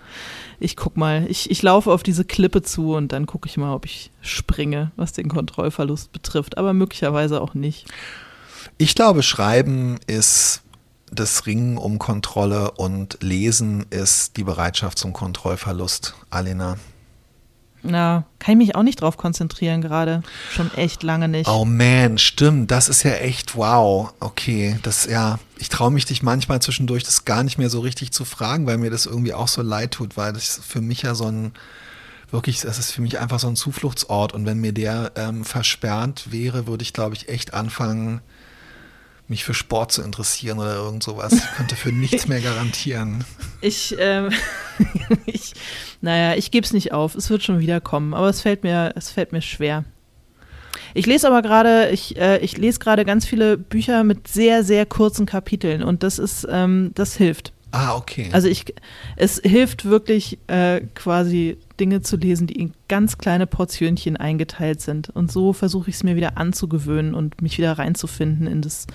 [0.61, 1.27] ich guck mal.
[1.29, 4.93] Ich, ich laufe auf diese Klippe zu und dann gucke ich mal, ob ich springe,
[4.97, 6.59] was den Kontrollverlust betrifft.
[6.59, 7.87] Aber möglicherweise auch nicht.
[8.77, 10.63] Ich glaube, Schreiben ist
[11.13, 16.77] das Ringen um Kontrolle und Lesen ist die Bereitschaft zum Kontrollverlust, Alena.
[17.83, 20.23] Na, kann ich mich auch nicht drauf konzentrieren gerade.
[20.51, 21.49] Schon echt lange nicht.
[21.49, 22.71] Oh man, stimmt.
[22.71, 24.13] Das ist ja echt wow.
[24.21, 25.39] Okay, das ja.
[25.59, 28.79] Ich traue mich dich manchmal zwischendurch, das gar nicht mehr so richtig zu fragen, weil
[28.79, 31.53] mir das irgendwie auch so leid tut, weil das für mich ja so ein
[32.31, 34.33] wirklich, das ist für mich einfach so ein Zufluchtsort.
[34.33, 38.21] Und wenn mir der ähm, versperrt wäre, würde ich, glaube ich, echt anfangen,
[39.29, 41.33] mich für Sport zu interessieren oder irgend sowas.
[41.33, 43.25] Ich könnte für nichts mehr garantieren.
[43.61, 44.31] Ich, ähm,
[45.27, 45.53] ich
[46.01, 47.17] naja, ich gebe es nicht auf.
[47.17, 49.85] Es wird schon wieder kommen, aber es fällt mir, es fällt mir schwer.
[50.95, 54.87] Ich lese aber gerade, ich, äh, ich lese gerade ganz viele Bücher mit sehr, sehr
[54.87, 57.53] kurzen Kapiteln und das ist, ähm, das hilft.
[57.73, 58.29] Ah, okay.
[58.33, 58.65] Also ich,
[59.17, 65.11] es hilft wirklich äh, quasi Dinge zu lesen, die in ganz kleine Portionchen eingeteilt sind.
[65.11, 68.87] Und so versuche ich es mir wieder anzugewöhnen und mich wieder reinzufinden in das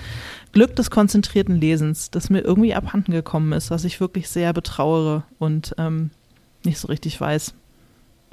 [0.52, 5.24] Glück des konzentrierten Lesens, das mir irgendwie abhanden gekommen ist, was ich wirklich sehr betrauere
[5.40, 6.12] und ähm,
[6.64, 7.54] nicht so richtig weiß,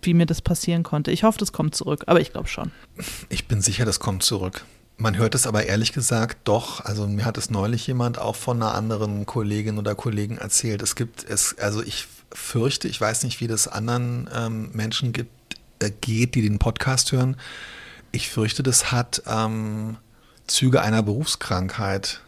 [0.02, 1.10] wie mir das passieren konnte.
[1.10, 2.70] Ich hoffe, das kommt zurück, aber ich glaube schon.
[3.28, 4.64] Ich bin sicher, das kommt zurück.
[4.96, 6.84] Man hört es aber ehrlich gesagt doch.
[6.84, 10.82] Also mir hat es neulich jemand auch von einer anderen Kollegin oder Kollegen erzählt.
[10.82, 15.56] Es gibt es, also ich fürchte, ich weiß nicht, wie das anderen ähm, Menschen gibt,
[15.80, 17.36] äh, geht, die den Podcast hören.
[18.12, 19.96] Ich fürchte, das hat ähm,
[20.46, 22.20] Züge einer Berufskrankheit.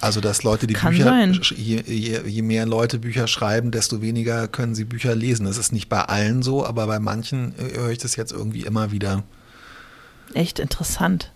[0.00, 1.26] Also, dass Leute die Kann Bücher,
[1.56, 5.44] je, je, je mehr Leute Bücher schreiben, desto weniger können sie Bücher lesen.
[5.46, 8.62] Das ist nicht bei allen so, aber bei manchen äh, höre ich das jetzt irgendwie
[8.62, 9.24] immer wieder.
[10.34, 11.32] Echt interessant.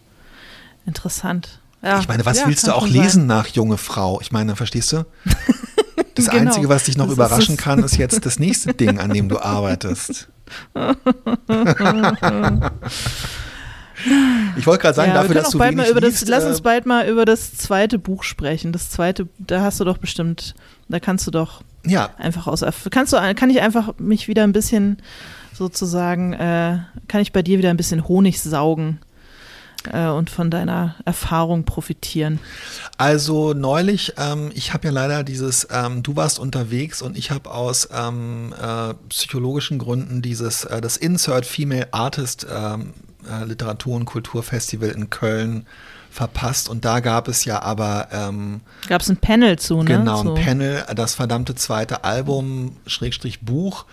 [0.86, 1.60] Interessant.
[1.82, 2.92] Ja, ich meine, was ja, willst du auch sein.
[2.92, 4.20] lesen nach junge Frau?
[4.20, 5.04] Ich meine, verstehst du?
[6.14, 6.43] Das Genau.
[6.43, 9.38] Einzige, was dich noch Das überraschen kann, ist jetzt das nächste Ding, an dem du
[9.38, 10.28] arbeitest.
[14.57, 16.61] ich wollte gerade sagen, ja, dafür, dass du bald mal das, liest, lass äh, uns
[16.61, 18.72] bald mal über das zweite Buch sprechen.
[18.72, 20.55] Das zweite, da hast du doch bestimmt,
[20.88, 24.53] da kannst du doch ja, einfach aus, kannst du, kann ich einfach mich wieder ein
[24.53, 24.99] bisschen
[25.53, 26.78] sozusagen, äh,
[27.09, 29.01] kann ich bei dir wieder ein bisschen Honig saugen
[29.91, 32.39] äh, und von deiner Erfahrung profitieren.
[32.99, 37.51] Also neulich, ähm, ich habe ja leider dieses, ähm, du warst unterwegs und ich habe
[37.51, 42.95] aus ähm, äh, psychologischen Gründen dieses, äh, das Insert Female Artist ähm,
[43.28, 45.66] äh, Literatur- und Kulturfestival in Köln
[46.11, 49.85] verpasst und da gab es ja aber ähm, Gab es ein Panel zu, ne?
[49.85, 50.35] Genau, ein so.
[50.35, 53.87] Panel, das verdammte zweite Album, Schrägstrich Buch.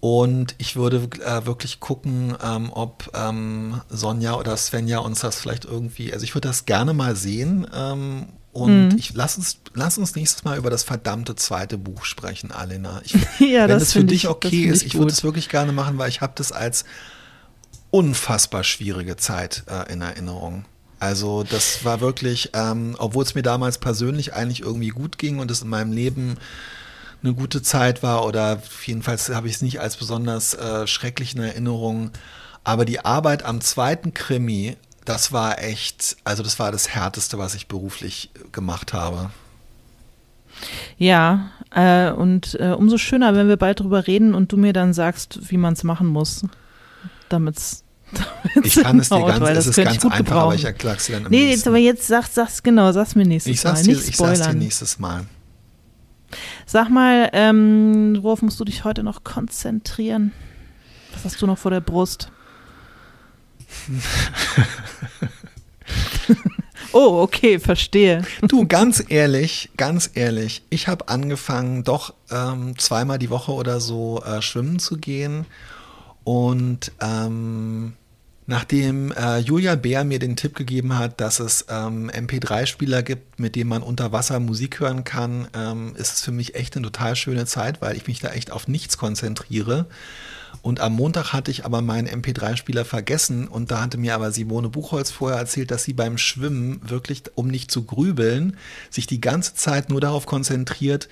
[0.00, 5.64] Und ich würde äh, wirklich gucken, ähm, ob ähm, Sonja oder Svenja uns das vielleicht
[5.64, 7.66] irgendwie, also ich würde das gerne mal sehen.
[7.74, 8.96] Ähm, und Mhm.
[8.98, 13.00] ich lass uns, lass uns nächstes Mal über das verdammte zweite Buch sprechen, Alena.
[13.04, 15.24] Ich, Ja, wenn das es für dich ich- das okay ist, ich ich würde es
[15.24, 16.84] wirklich gerne machen, weil ich habe das als
[17.90, 20.64] unfassbar schwierige Zeit äh, in Erinnerung.
[20.98, 25.50] Also das war wirklich, ähm, obwohl es mir damals persönlich eigentlich irgendwie gut ging und
[25.50, 26.36] es in meinem Leben
[27.22, 31.42] eine gute Zeit war oder jedenfalls habe ich es nicht als besonders äh, schrecklich in
[31.42, 32.10] Erinnerung.
[32.64, 37.54] Aber die Arbeit am zweiten Krimi, das war echt, also das war das Härteste, was
[37.54, 39.30] ich beruflich gemacht habe.
[40.98, 44.94] Ja, äh, und äh, umso schöner, wenn wir bald drüber reden und du mir dann
[44.94, 46.44] sagst, wie man es machen muss,
[47.28, 47.84] damit's
[48.62, 50.56] Ich kann es dir ganz, weil es das ist könnte ich ganz einfach, aber gebrauchen.
[50.56, 53.26] ich erkläre es dir dann im Nee, jetzt, aber jetzt sag's, sag's genau, sag's mir
[53.26, 55.26] nächstes Ich Mal, dir, ich sag's dir nächstes Mal.
[56.68, 60.32] Sag mal, ähm, worauf musst du dich heute noch konzentrieren?
[61.12, 62.32] Was hast du noch vor der Brust?
[66.92, 68.22] oh, okay, verstehe.
[68.42, 74.20] Du, ganz ehrlich, ganz ehrlich, ich habe angefangen, doch ähm, zweimal die Woche oder so
[74.24, 75.46] äh, schwimmen zu gehen.
[76.24, 77.92] Und ähm,
[78.46, 83.56] nachdem äh, Julia Bär mir den Tipp gegeben hat, dass es ähm, MP3-Spieler gibt, mit
[83.56, 87.16] denen man unter Wasser Musik hören kann, ähm, ist es für mich echt eine total
[87.16, 89.86] schöne Zeit, weil ich mich da echt auf nichts konzentriere.
[90.62, 94.68] Und am Montag hatte ich aber meinen MP3-Spieler vergessen und da hatte mir aber Simone
[94.68, 98.56] Buchholz vorher erzählt, dass sie beim Schwimmen wirklich, um nicht zu grübeln,
[98.90, 101.08] sich die ganze Zeit nur darauf konzentriert,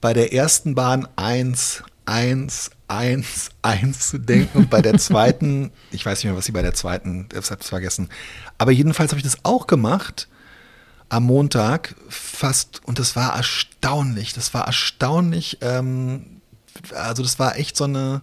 [0.00, 6.04] bei der ersten Bahn eins, eins, eins, eins zu denken und bei der zweiten, ich
[6.04, 8.08] weiß nicht mehr, was sie bei der zweiten, ich hab's vergessen.
[8.58, 10.28] Aber jedenfalls habe ich das auch gemacht
[11.08, 14.32] am Montag fast und das war erstaunlich.
[14.32, 15.58] Das war erstaunlich.
[15.60, 16.40] Ähm,
[16.94, 18.22] also das war echt so eine,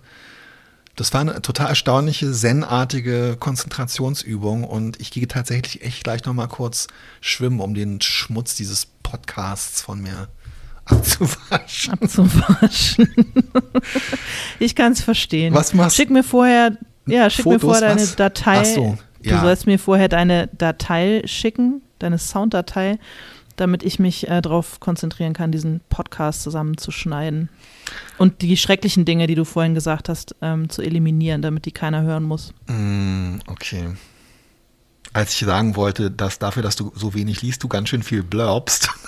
[0.96, 6.48] das war eine total erstaunliche, zen-artige Konzentrationsübung und ich gehe tatsächlich echt gleich noch mal
[6.48, 6.88] kurz
[7.22, 10.28] schwimmen, um den Schmutz dieses Podcasts von mir
[10.86, 11.94] abzuwaschen.
[11.94, 13.08] Abzuwaschen.
[14.60, 15.54] ich kann es verstehen.
[15.54, 18.16] Was machst- Schick mir vorher, ja, schick mir Fotos, vorher deine was?
[18.16, 18.64] Datei.
[18.64, 19.42] So, Du ja.
[19.42, 23.00] sollst mir vorher deine Datei schicken, deine Sounddatei,
[23.56, 27.48] damit ich mich äh, darauf konzentrieren kann, diesen Podcast zusammenzuschneiden.
[28.18, 32.02] Und die schrecklichen Dinge, die du vorhin gesagt hast, ähm, zu eliminieren, damit die keiner
[32.02, 32.54] hören muss.
[32.68, 33.92] Mm, okay.
[35.14, 38.24] Als ich sagen wollte, dass dafür, dass du so wenig liest, du ganz schön viel
[38.24, 38.90] blurbst.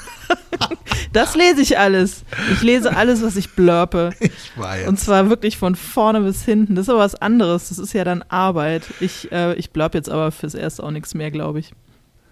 [1.14, 2.26] Das lese ich alles.
[2.52, 4.10] Ich lese alles, was ich blurpe.
[4.20, 4.88] Ich weiß.
[4.88, 6.76] Und zwar wirklich von vorne bis hinten.
[6.76, 7.70] Das ist aber was anderes.
[7.70, 8.84] Das ist ja dann Arbeit.
[9.00, 11.72] Ich, äh, ich blurb jetzt aber fürs Erste auch nichts mehr, glaube ich.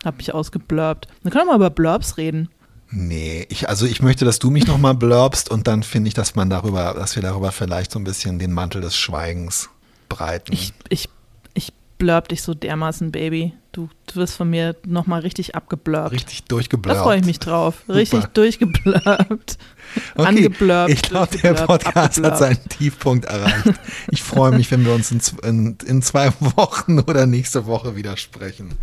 [0.04, 1.08] Hab mich ausgeblurbt.
[1.24, 2.50] Dann können wir mal über Blurbs reden.
[2.90, 6.36] Nee, ich, also ich möchte, dass du mich nochmal blurbst und dann finde ich, dass
[6.36, 9.70] man darüber, dass wir darüber vielleicht so ein bisschen den Mantel des Schweigens
[10.10, 10.52] breiten.
[10.52, 11.10] Ich, ich,
[11.54, 13.54] ich blurb dich so dermaßen, Baby.
[13.74, 16.12] Du, du wirst von mir nochmal richtig abgeblurbt.
[16.12, 17.00] Richtig durchgeblurbt.
[17.00, 17.84] Da freue ich mich drauf.
[17.90, 18.34] Richtig Super.
[18.34, 19.58] durchgeblurbt.
[20.16, 20.90] Okay, Angeblurbt.
[20.92, 23.74] Ich glaube, der Podcast hat seinen Tiefpunkt erreicht.
[24.10, 28.18] Ich freue mich, wenn wir uns in, in, in zwei Wochen oder nächste Woche wieder
[28.18, 28.74] sprechen.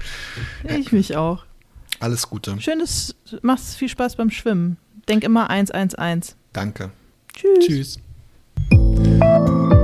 [0.63, 1.45] Ich mich auch.
[1.99, 2.61] Alles Gute.
[2.61, 4.77] Schönes, mach's viel Spaß beim Schwimmen.
[5.09, 6.37] Denk immer 111.
[6.53, 6.91] Danke.
[7.35, 7.99] Tschüss.
[8.71, 9.80] Tschüss.